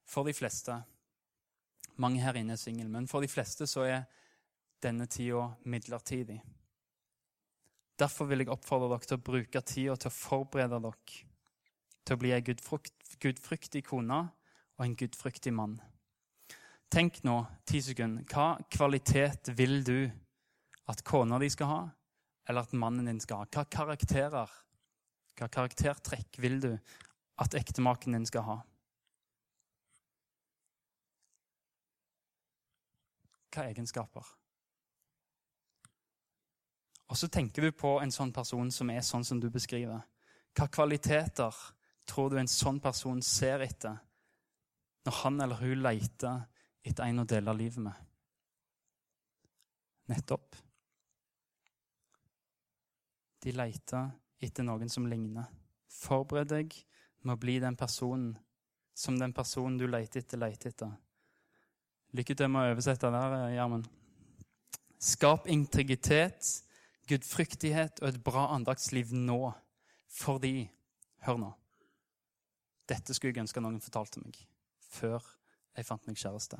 For 0.05 0.25
de 0.25 0.33
fleste 0.37 0.83
Mange 2.01 2.21
her 2.21 2.35
inne 2.39 2.55
er 2.55 2.59
single, 2.59 2.89
men 2.91 3.07
for 3.07 3.23
de 3.23 3.29
fleste 3.31 3.67
så 3.69 3.85
er 3.87 4.03
denne 4.83 5.07
tida 5.07 5.47
midlertidig. 5.63 6.41
Derfor 7.95 8.27
vil 8.27 8.43
jeg 8.43 8.51
oppfordre 8.51 8.89
dere 8.91 9.07
til 9.07 9.17
å 9.17 9.25
bruke 9.29 9.61
tida 9.63 9.95
til 9.95 10.11
å 10.11 10.15
forberede 10.15 10.81
dere 10.83 11.23
til 12.05 12.17
å 12.17 12.21
bli 12.21 12.33
ei 12.35 12.43
gudfryktig 12.43 13.81
kone 13.87 14.19
og 14.75 14.83
en 14.85 14.97
gudfryktig 14.99 15.53
mann. 15.55 15.79
Tenk 16.91 17.23
nå 17.25 17.39
ti 17.65 17.81
sekunder. 17.81 18.27
Hva 18.29 18.59
kvalitet 18.71 19.49
vil 19.57 19.79
du 19.87 20.05
at 20.91 21.01
kona 21.07 21.39
di 21.41 21.49
skal 21.49 21.71
ha, 21.71 21.81
eller 22.45 22.67
at 22.67 22.75
mannen 22.77 23.09
din 23.09 23.21
skal 23.23 23.41
ha? 23.41 23.49
Hva 23.49 23.65
karakterer, 23.65 24.51
hva 25.39 25.49
karaktertrekk 25.49 26.37
vil 26.43 26.59
du 26.61 26.71
at 27.41 27.57
ektemaken 27.57 28.19
din 28.19 28.29
skal 28.29 28.45
ha? 28.45 28.59
Hva 33.55 33.69
egenskaper? 33.69 34.25
Og 37.07 37.17
så 37.17 37.29
tenker 37.31 37.63
du 37.63 37.71
på 37.71 37.93
en 38.01 38.11
sånn 38.11 38.33
person 38.35 38.71
som 38.73 38.89
er 38.91 39.05
sånn 39.05 39.23
som 39.23 39.39
du 39.39 39.47
beskriver. 39.53 40.01
Hva 40.55 40.67
kvaliteter 40.71 41.55
tror 42.09 42.31
du 42.33 42.39
en 42.41 42.49
sånn 42.51 42.81
person 42.83 43.21
ser 43.23 43.63
etter 43.65 44.01
når 45.05 45.17
han 45.21 45.41
eller 45.45 45.61
hun 45.61 45.83
leter 45.85 46.47
etter 46.85 47.05
en 47.05 47.21
å 47.21 47.27
dele 47.29 47.53
livet 47.53 47.83
med? 47.85 48.01
Nettopp. 50.09 50.57
De 53.45 53.53
leter 53.53 54.09
etter 54.41 54.65
noen 54.65 54.89
som 54.89 55.05
ligner. 55.09 55.45
Forbered 55.87 56.49
deg 56.49 56.73
med 57.21 57.37
å 57.37 57.41
bli 57.41 57.59
den 57.61 57.77
personen 57.77 58.33
som 58.95 59.17
den 59.19 59.33
personen 59.35 59.77
du 59.77 59.85
leter 59.87 60.23
etter, 60.23 60.41
leter 60.41 60.71
etter. 60.71 60.93
Lykke 62.15 62.35
til 62.37 62.47
med 62.47 62.63
å 62.63 62.71
oversette 62.71 63.09
der, 63.11 63.33
Gjermund. 63.51 63.87
Skap 65.03 65.49
integritet 65.51 66.47
gudfryktighet 67.09 67.99
og 67.99 68.07
et 68.07 68.21
bra 68.23 68.45
andaktsliv 68.55 69.11
nå. 69.11 69.51
Fordi 70.15 70.69
Hør 71.25 71.39
nå. 71.41 71.51
Dette 72.85 73.15
skulle 73.17 73.33
jeg 73.33 73.41
ønske 73.41 73.63
noen 73.63 73.81
fortalte 73.81 74.21
meg 74.21 74.37
før 74.93 75.23
jeg 75.75 75.87
fant 75.87 76.05
meg 76.07 76.19
kjæreste. 76.21 76.59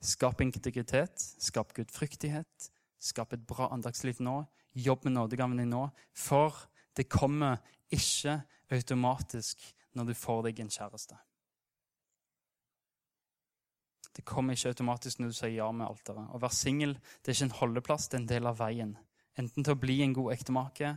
Skap 0.00 0.40
integritet, 0.40 1.18
skap 1.42 1.74
gudfryktighet, 1.76 2.70
skap 3.02 3.34
et 3.34 3.42
bra 3.44 3.68
andagsliv 3.74 4.22
nå. 4.22 4.38
Jobb 4.72 5.04
med 5.08 5.18
nådegaven 5.18 5.58
din 5.58 5.74
nå, 5.74 5.88
for 6.14 6.62
det 6.96 7.10
kommer 7.10 7.58
ikke 7.90 8.38
automatisk 8.70 9.66
når 9.98 10.12
du 10.12 10.14
får 10.14 10.46
deg 10.46 10.62
en 10.62 10.72
kjæreste. 10.72 11.18
Det 14.16 14.24
kommer 14.26 14.56
ikke 14.56 14.72
automatisk 14.72 15.20
når 15.20 15.30
du 15.30 15.36
sier 15.38 15.54
ja 15.54 15.68
med 15.72 15.86
alteret. 15.86 16.30
Å 16.34 16.40
være 16.42 16.56
singel 16.56 16.96
er 16.96 17.32
ikke 17.32 17.46
en 17.46 17.58
holdeplass, 17.60 18.08
det 18.08 18.18
er 18.18 18.22
en 18.24 18.32
del 18.32 18.50
av 18.50 18.58
veien. 18.58 18.96
Enten 19.38 19.64
til 19.64 19.76
å 19.76 19.80
bli 19.80 20.00
en 20.04 20.16
god 20.16 20.34
ektemake 20.34 20.94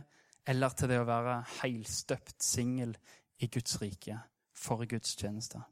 eller 0.50 0.74
til 0.76 0.90
det 0.90 0.98
å 1.00 1.08
være 1.08 1.36
heilstøpt 1.60 2.42
singel 2.44 2.96
i 3.40 3.48
Guds 3.48 3.78
rike 3.80 4.18
for 4.54 4.84
Guds 4.88 5.14
tjeneste. 5.16 5.62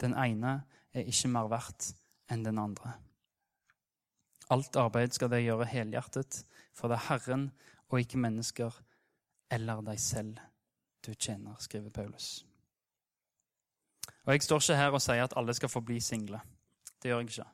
Den 0.00 0.14
ene 0.16 0.60
er 0.92 1.08
ikke 1.08 1.32
mer 1.32 1.50
verdt 1.50 1.92
enn 2.30 2.44
den 2.46 2.60
andre. 2.60 2.94
Alt 4.50 4.76
arbeid 4.80 5.14
skal 5.14 5.30
de 5.30 5.42
gjøre 5.42 5.68
helhjertet, 5.70 6.42
for 6.74 6.90
det 6.90 6.98
er 6.98 7.08
Herren 7.08 7.50
og 7.90 8.00
ikke 8.00 8.20
mennesker 8.22 8.74
eller 9.50 9.82
deg 9.86 9.98
selv 10.02 10.38
du 11.06 11.12
tjener, 11.14 11.56
skriver 11.58 11.90
Paulus. 11.90 12.44
Og 14.30 14.34
Jeg 14.34 14.42
står 14.46 14.60
ikke 14.62 14.74
her 14.78 14.94
og 14.94 15.02
sier 15.02 15.24
at 15.26 15.32
alle 15.36 15.54
skal 15.58 15.68
få 15.68 15.80
bli 15.82 15.96
single. 16.00 16.38
Det 17.02 17.10
gjør 17.10 17.18
jeg 17.18 17.30
ikke. 17.32 17.44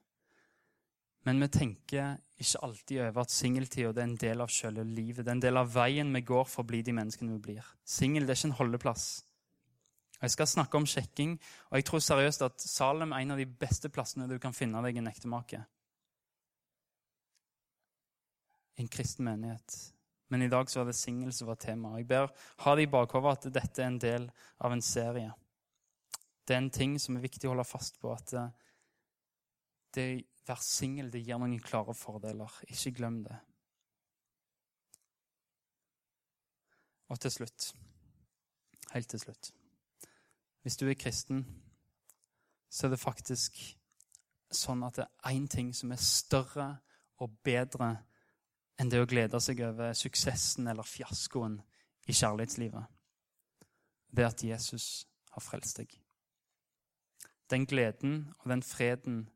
Men 1.24 1.38
vi 1.40 1.46
tenker 1.48 2.18
ikke 2.36 2.60
alltid 2.66 2.98
over 3.00 3.20
at 3.22 3.30
singeltida 3.32 3.94
er 3.94 4.04
en 4.04 4.18
del 4.20 4.44
av 4.44 4.50
selve 4.52 4.84
livet. 4.84 5.24
Det 5.24 5.32
er 5.32 5.38
en 5.38 5.40
del 5.40 5.56
av 5.56 5.70
veien 5.72 6.10
vi 6.12 6.20
går 6.20 6.44
for 6.44 6.62
å 6.62 6.68
bli 6.68 6.82
de 6.84 6.92
menneskene 6.92 7.32
vi 7.32 7.40
blir. 7.46 7.70
Singel 7.80 8.28
er 8.28 8.36
ikke 8.36 8.50
en 8.50 8.58
holdeplass. 8.58 9.06
Jeg 10.20 10.34
skal 10.34 10.50
snakke 10.50 10.76
om 10.76 10.88
sjekking, 10.88 11.38
og 11.70 11.80
jeg 11.80 11.88
tror 11.88 12.04
seriøst 12.04 12.44
at 12.44 12.60
Salem 12.60 13.16
er 13.16 13.24
en 13.24 13.32
av 13.32 13.40
de 13.40 13.48
beste 13.64 13.88
plassene 13.88 14.28
du 14.28 14.36
kan 14.42 14.52
finne 14.52 14.84
deg 14.84 15.00
en 15.00 15.08
ektemake. 15.08 15.62
En 18.76 18.92
kristen 18.92 19.24
menighet. 19.24 19.80
Men 20.28 20.44
i 20.44 20.52
dag 20.52 20.68
så 20.68 20.82
var 20.82 20.92
det 20.92 20.98
singel 21.00 21.32
som 21.32 21.48
var 21.48 21.56
tema. 21.56 21.96
Jeg 21.96 22.10
ber 22.12 22.28
ha 22.66 22.76
det 22.76 22.84
i 22.84 22.92
bakhodet 22.92 23.32
at 23.32 23.50
dette 23.62 23.80
er 23.80 23.88
en 23.94 24.00
del 24.04 24.30
av 24.60 24.76
en 24.76 24.84
serie. 24.84 25.32
Det 26.46 26.54
er 26.54 26.62
en 26.62 26.70
ting 26.70 26.94
som 27.00 27.16
er 27.16 27.24
viktig 27.26 27.48
å 27.48 27.54
holde 27.54 27.66
fast 27.66 28.00
på. 28.00 28.12
at 28.12 28.34
det 29.94 30.24
Vær 30.46 30.62
singel. 30.62 31.10
Det 31.10 31.24
gir 31.26 31.40
noen 31.42 31.58
klare 31.62 31.94
fordeler. 31.94 32.52
Ikke 32.70 32.94
glem 33.00 33.22
det. 33.24 33.34
Og 37.10 37.20
til 37.22 37.30
slutt, 37.30 37.68
helt 38.90 39.08
til 39.08 39.20
slutt 39.22 39.52
Hvis 40.62 40.76
du 40.76 40.88
er 40.88 40.98
kristen, 40.98 41.44
så 42.70 42.86
er 42.86 42.90
det 42.90 42.98
faktisk 42.98 43.60
sånn 44.50 44.82
at 44.82 44.96
det 44.98 45.04
er 45.06 45.36
én 45.36 45.46
ting 45.46 45.70
som 45.74 45.92
er 45.94 46.02
større 46.02 46.66
og 47.22 47.38
bedre 47.46 47.92
enn 48.78 48.90
det 48.90 49.00
å 49.00 49.06
glede 49.06 49.38
seg 49.40 49.62
over 49.62 49.94
suksessen 49.94 50.66
eller 50.66 50.86
fiaskoen 50.86 51.60
i 52.06 52.12
kjærlighetslivet. 52.12 52.90
Det 54.10 54.24
er 54.24 54.28
at 54.28 54.44
Jesus 54.44 55.06
har 55.30 55.46
frelst 55.46 55.78
deg. 55.78 55.94
Den 57.50 57.66
gleden 57.66 58.32
og 58.38 58.50
den 58.50 58.62
freden 58.62 59.28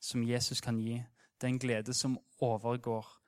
som 0.00 0.22
Jesus 0.28 0.60
kan 0.60 0.78
gi. 0.78 1.02
Er 1.44 1.58
glede 1.58 1.92
som 1.94 2.18
overgår 2.40 3.20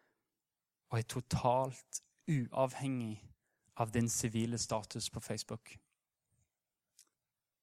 og 0.88 0.98
er 0.98 1.02
totalt 1.02 2.00
uavhengig 2.28 3.20
av 3.76 3.90
din 3.92 4.08
sivile 4.08 4.58
status 4.58 5.10
på 5.10 5.20
Facebook. 5.20 5.76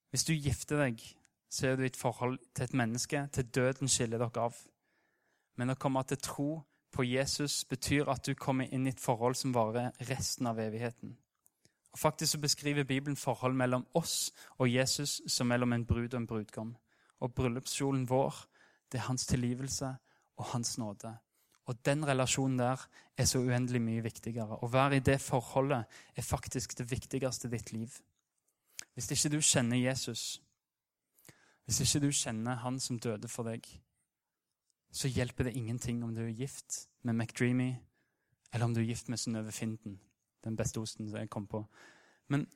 Hvis 0.10 0.24
du 0.24 0.34
gifter 0.34 0.78
deg, 0.78 1.02
så 1.50 1.68
er 1.68 1.76
du 1.76 1.84
i 1.84 1.90
et 1.90 1.98
forhold 1.98 2.38
til 2.54 2.64
et 2.64 2.74
menneske. 2.74 3.28
Til 3.34 3.50
døden 3.50 3.90
skiller 3.90 4.22
dere 4.22 4.46
av. 4.46 4.54
Men 5.58 5.74
å 5.74 5.78
komme 5.80 6.04
til 6.06 6.22
tro 6.22 6.50
på 6.94 7.06
Jesus 7.06 7.64
betyr 7.66 8.10
at 8.14 8.26
du 8.26 8.36
kommer 8.38 8.70
inn 8.70 8.86
i 8.86 8.94
et 8.94 9.02
forhold 9.02 9.36
som 9.36 9.54
varer 9.56 9.94
resten 10.10 10.48
av 10.48 10.62
evigheten. 10.62 11.18
Og 11.94 12.00
Faktisk 12.00 12.32
så 12.32 12.40
beskriver 12.42 12.84
Bibelen 12.84 13.18
forhold 13.18 13.54
mellom 13.54 13.86
oss 13.94 14.32
og 14.58 14.74
Jesus 14.74 15.22
som 15.28 15.48
mellom 15.48 15.74
en 15.74 15.86
brud 15.86 16.14
og 16.14 16.22
en 16.22 16.28
brudgom. 16.28 16.76
Og 17.20 17.34
bryllupskjolen 17.34 18.10
vår 18.10 18.36
det 18.92 19.00
er 19.00 19.08
hans 19.08 19.26
tilgivelse 19.26 19.96
og 20.38 20.46
hans 20.46 20.78
nåde. 20.78 21.18
Og 21.66 21.86
den 21.86 22.08
relasjonen 22.08 22.60
der 22.60 22.88
er 23.18 23.26
så 23.26 23.40
uendelig 23.40 23.82
mye 23.82 24.04
viktigere. 24.04 24.58
Å 24.60 24.68
være 24.68 24.98
i 24.98 25.06
det 25.06 25.22
forholdet 25.22 25.86
er 26.16 26.26
faktisk 26.26 26.78
det 26.78 26.90
viktigste 26.92 27.48
i 27.48 27.52
ditt 27.52 27.72
liv. 27.72 27.94
Hvis 28.94 29.12
ikke 29.12 29.32
du 29.36 29.40
kjenner 29.42 29.78
Jesus, 29.78 30.42
hvis 31.66 31.80
ikke 31.82 32.06
du 32.06 32.12
kjenner 32.12 32.60
han 32.62 32.80
som 32.80 33.00
døde 33.00 33.28
for 33.32 33.48
deg, 33.48 33.66
så 34.94 35.08
hjelper 35.08 35.48
det 35.48 35.56
ingenting 35.58 36.04
om 36.04 36.14
du 36.14 36.22
er 36.22 36.36
gift 36.38 36.88
med 37.02 37.14
McDreamy, 37.14 37.74
eller 38.54 38.66
om 38.66 38.74
du 38.74 38.82
er 38.82 38.92
gift 38.92 39.10
med 39.10 39.18
Synnøve 39.18 39.52
Finden, 39.52 40.00
den 40.44 40.58
beste 40.60 40.82
osten 40.82 41.10
som 41.10 41.20
jeg 41.20 41.32
kom 41.32 41.48
på. 41.48 41.64
Men 42.28 42.48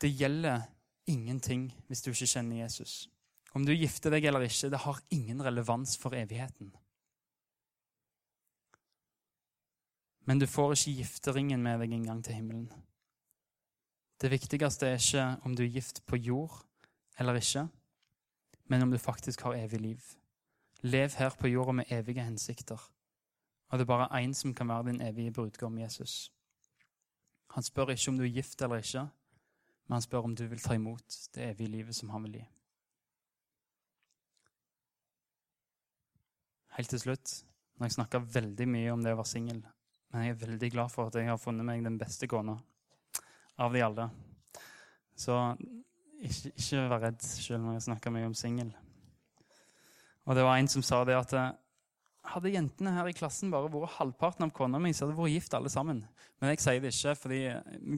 det 0.00 0.12
gjelder 0.14 0.68
ingenting 1.10 1.70
hvis 1.88 2.02
du 2.02 2.10
ikke 2.12 2.30
kjenner 2.30 2.62
Jesus. 2.62 3.08
Om 3.54 3.66
du 3.66 3.72
gifter 3.74 4.14
deg 4.14 4.24
eller 4.24 4.46
ikke, 4.46 4.70
det 4.70 4.84
har 4.84 5.00
ingen 5.10 5.42
relevans 5.42 5.96
for 5.98 6.14
evigheten. 6.14 6.70
Men 10.28 10.38
du 10.38 10.46
får 10.46 10.76
ikke 10.76 11.00
gifteringen 11.00 11.62
med 11.62 11.80
deg 11.82 11.92
engang 11.96 12.22
til 12.24 12.38
himmelen. 12.38 12.70
Det 14.20 14.30
viktigste 14.30 14.86
er 14.86 15.00
ikke 15.00 15.26
om 15.48 15.56
du 15.56 15.64
er 15.64 15.74
gift 15.74 16.04
på 16.06 16.16
jord 16.20 16.60
eller 17.18 17.40
ikke, 17.40 17.66
men 18.70 18.82
om 18.82 18.90
du 18.90 18.98
faktisk 18.98 19.42
har 19.42 19.56
evig 19.58 19.80
liv. 19.80 20.02
Lev 20.82 21.16
her 21.18 21.34
på 21.36 21.48
jorda 21.48 21.72
med 21.72 21.92
evige 21.92 22.24
hensikter. 22.24 22.78
Og 23.68 23.78
det 23.78 23.84
er 23.84 23.90
bare 23.90 24.22
én 24.22 24.32
som 24.34 24.54
kan 24.54 24.68
være 24.68 24.86
din 24.92 25.00
evige 25.00 25.32
brudgom, 25.32 25.78
Jesus. 25.78 26.32
Han 27.56 27.66
spør 27.66 27.92
ikke 27.94 28.12
om 28.12 28.18
du 28.18 28.24
er 28.24 28.34
gift 28.34 28.62
eller 28.62 28.82
ikke, 28.82 29.08
men 29.86 29.96
han 29.98 30.06
spør 30.06 30.30
om 30.30 30.36
du 30.38 30.46
vil 30.46 30.62
ta 30.62 30.76
imot 30.78 31.20
det 31.34 31.50
evige 31.50 31.74
livet 31.76 31.96
som 31.96 32.12
han 32.14 32.26
vil 32.28 32.40
gi. 32.40 32.46
helt 36.80 36.90
til 36.94 37.02
slutt 37.02 37.36
Når 37.78 37.88
jeg 37.88 37.96
snakka 37.98 38.20
veldig 38.34 38.66
mye 38.68 38.92
om 38.92 39.04
det 39.04 39.14
å 39.14 39.18
være 39.18 39.30
singel, 39.30 39.60
men 40.12 40.24
jeg 40.24 40.34
er 40.34 40.42
veldig 40.42 40.68
glad 40.74 40.90
for 40.92 41.08
at 41.08 41.14
jeg 41.16 41.30
har 41.30 41.38
funnet 41.40 41.64
meg 41.64 41.84
den 41.84 41.96
beste 41.96 42.28
kona 42.28 42.58
av 43.56 43.72
de 43.72 43.80
alle. 43.80 44.04
Så 45.16 45.36
ikke, 46.20 46.52
ikke 46.52 46.82
vær 46.90 47.00
redd 47.06 47.24
selv 47.24 47.64
når 47.64 47.78
jeg 47.78 47.86
snakker 47.86 48.12
mye 48.12 48.28
om 48.28 48.36
singel. 48.36 48.74
Og 50.28 50.36
det 50.36 50.44
var 50.44 50.60
en 50.60 50.68
som 50.68 50.84
sa 50.84 51.00
det 51.08 51.16
at 51.16 51.32
hadde 52.34 52.52
jentene 52.54 52.92
her 52.94 53.08
i 53.10 53.14
klassen 53.16 53.50
bare 53.52 53.70
vært 53.72 53.96
halvparten 53.98 54.46
av 54.46 54.52
kona 54.56 54.80
mi, 54.82 54.92
så 54.94 55.04
hadde 55.04 55.16
de 55.16 55.22
vært 55.22 55.34
gift 55.34 55.56
alle 55.56 55.72
sammen. 55.72 56.04
Men 56.40 56.52
jeg 56.52 56.62
sier 56.62 56.82
det 56.82 56.92
ikke, 56.94 57.16
fordi 57.18 57.40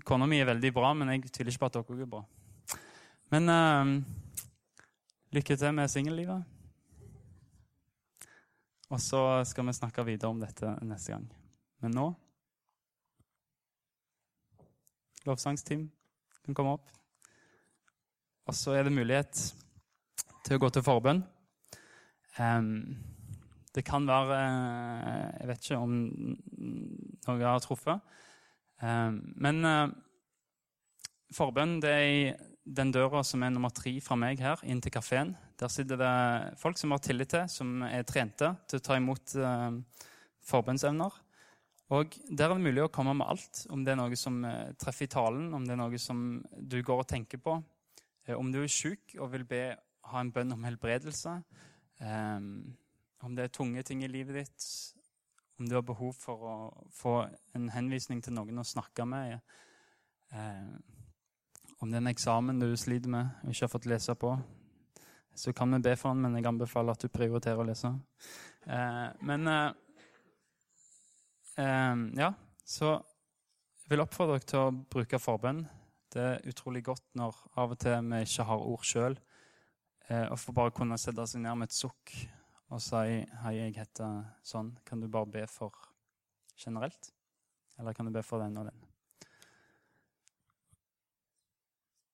kona 0.08 0.28
mi 0.30 0.40
er 0.42 0.48
veldig 0.48 0.72
bra, 0.74 0.92
men 0.96 1.12
jeg 1.14 1.28
tviler 1.28 1.52
ikke 1.52 1.64
på 1.64 1.70
at 1.70 1.78
dere 1.78 2.06
er 2.06 2.10
bra. 2.14 2.22
Men 3.32 3.52
uh, 3.52 3.92
lykke 5.36 5.56
til 5.56 5.76
med 5.76 5.92
singellivet. 5.92 6.48
Og 8.92 9.00
så 9.00 9.22
skal 9.48 9.64
vi 9.68 9.76
snakke 9.78 10.04
videre 10.04 10.32
om 10.32 10.40
dette 10.42 10.74
neste 10.84 11.14
gang. 11.14 11.24
Men 11.80 11.96
nå 11.96 12.10
Lovsangsteam 15.22 15.86
kan 16.42 16.56
komme 16.58 16.74
opp. 16.74 16.88
Og 18.50 18.56
så 18.58 18.74
er 18.74 18.88
det 18.88 18.94
mulighet 18.94 19.38
til 20.42 20.58
å 20.58 20.62
gå 20.64 20.70
til 20.74 20.82
forbønn. 20.82 21.22
Um, 22.40 22.98
det 23.72 23.84
kan 23.86 24.06
være 24.08 24.38
eh, 24.38 25.28
Jeg 25.40 25.48
vet 25.48 25.64
ikke 25.64 25.80
om 25.80 25.92
noe 27.26 27.44
har 27.46 27.62
truffet. 27.64 28.14
Um, 28.82 29.20
men 29.38 29.62
uh, 29.62 29.92
forbønn 31.32 31.76
det 31.80 31.92
er 31.92 32.08
i 32.10 32.22
den 32.62 32.90
døra 32.94 33.22
som 33.26 33.42
er 33.42 33.52
nummer 33.54 33.70
tre 33.74 33.94
fra 34.02 34.16
meg 34.18 34.42
her, 34.42 34.60
inn 34.66 34.82
til 34.82 34.92
kafeen. 34.94 35.32
Der 35.58 35.70
sitter 35.70 35.98
det 35.98 36.14
folk 36.58 36.78
som 36.78 36.94
har 36.94 37.02
tillit 37.02 37.30
til, 37.32 37.46
som 37.50 37.84
er 37.86 38.04
trente 38.06 38.52
til 38.70 38.78
å 38.78 38.84
ta 38.86 38.98
imot 38.98 39.34
forbønnsevner. 40.46 41.16
Og 41.94 42.14
Der 42.30 42.46
er 42.46 42.54
det 42.54 42.66
mulig 42.66 42.84
å 42.84 42.90
komme 42.90 43.16
med 43.18 43.26
alt. 43.34 43.64
Om 43.70 43.82
det 43.82 43.94
er 43.94 43.98
noe 43.98 44.18
som 44.18 44.38
treffer 44.78 45.08
i 45.08 45.10
talen, 45.10 45.50
om 45.54 45.66
det 45.66 45.74
er 45.74 45.80
noe 45.82 45.98
som 45.98 46.22
du 46.54 46.78
går 46.82 47.02
og 47.02 47.10
tenker 47.10 47.42
på. 47.42 47.56
Om 48.30 48.54
du 48.54 48.60
er 48.62 48.70
sjuk 48.70 49.16
og 49.18 49.32
vil 49.34 49.46
be, 49.46 49.64
ha 50.10 50.22
en 50.22 50.30
bønn 50.34 50.54
om 50.54 50.62
helbredelse. 50.66 51.34
Um, 51.98 52.76
om 53.22 53.36
det 53.36 53.46
er 53.46 53.54
tunge 53.54 53.82
ting 53.86 54.02
i 54.04 54.10
livet 54.10 54.42
ditt. 54.42 54.66
Om 55.60 55.68
du 55.68 55.76
har 55.76 55.84
behov 55.86 56.16
for 56.18 56.48
å 56.48 56.56
få 56.94 57.18
en 57.54 57.68
henvisning 57.70 58.22
til 58.22 58.34
noen 58.34 58.58
å 58.58 58.66
snakke 58.66 59.06
med. 59.06 59.38
om 61.82 61.90
det 61.90 61.96
er 61.98 62.00
en 62.00 62.10
eksamen 62.10 62.60
du 62.60 62.76
sliter 62.76 63.10
med 63.10 63.28
og 63.42 63.50
ikke 63.50 63.66
har 63.66 63.72
fått 63.72 63.86
lese 63.90 64.14
på 64.14 64.36
så 65.34 65.52
kan 65.52 65.72
vi 65.72 65.78
be 65.78 65.96
for 65.96 66.12
den, 66.12 66.22
men 66.22 66.36
jeg 66.36 66.46
anbefaler 66.46 66.92
at 66.92 67.04
du 67.04 67.08
prioriterer 67.12 67.62
å 67.62 67.66
lese. 67.66 67.92
Eh, 68.66 69.08
men 69.24 69.48
eh, 69.48 69.70
eh, 71.56 72.02
Ja, 72.20 72.32
så 72.64 72.92
jeg 72.92 73.94
vil 73.94 74.04
oppfordre 74.04 74.38
dere 74.38 74.48
til 74.48 74.60
å 74.60 74.74
bruke 74.92 75.20
forbønn. 75.20 75.64
Det 76.12 76.22
er 76.22 76.48
utrolig 76.48 76.84
godt 76.84 77.04
når 77.16 77.36
av 77.56 77.72
og 77.72 77.80
til 77.80 78.10
vi 78.10 78.22
ikke 78.26 78.46
har 78.48 78.68
ord 78.74 78.86
sjøl, 78.86 79.18
eh, 80.08 80.26
og 80.28 80.38
får 80.40 80.58
bare 80.58 80.76
kunne 80.76 81.00
sette 81.00 81.26
seg 81.28 81.44
ned 81.44 81.58
med 81.60 81.70
et 81.70 81.76
sukk 81.76 82.14
og 82.72 82.80
si 82.80 82.96
'Hei, 82.96 83.56
jeg 83.58 83.74
heter 83.76 84.22
sånn'. 84.42 84.72
Kan 84.84 85.00
du 85.00 85.08
bare 85.08 85.26
be 85.26 85.46
for 85.46 85.76
generelt? 86.56 87.12
Eller 87.78 87.92
kan 87.92 88.06
du 88.06 88.12
be 88.12 88.22
for 88.22 88.40
den 88.40 88.56
og 88.56 88.64
den? 88.64 88.91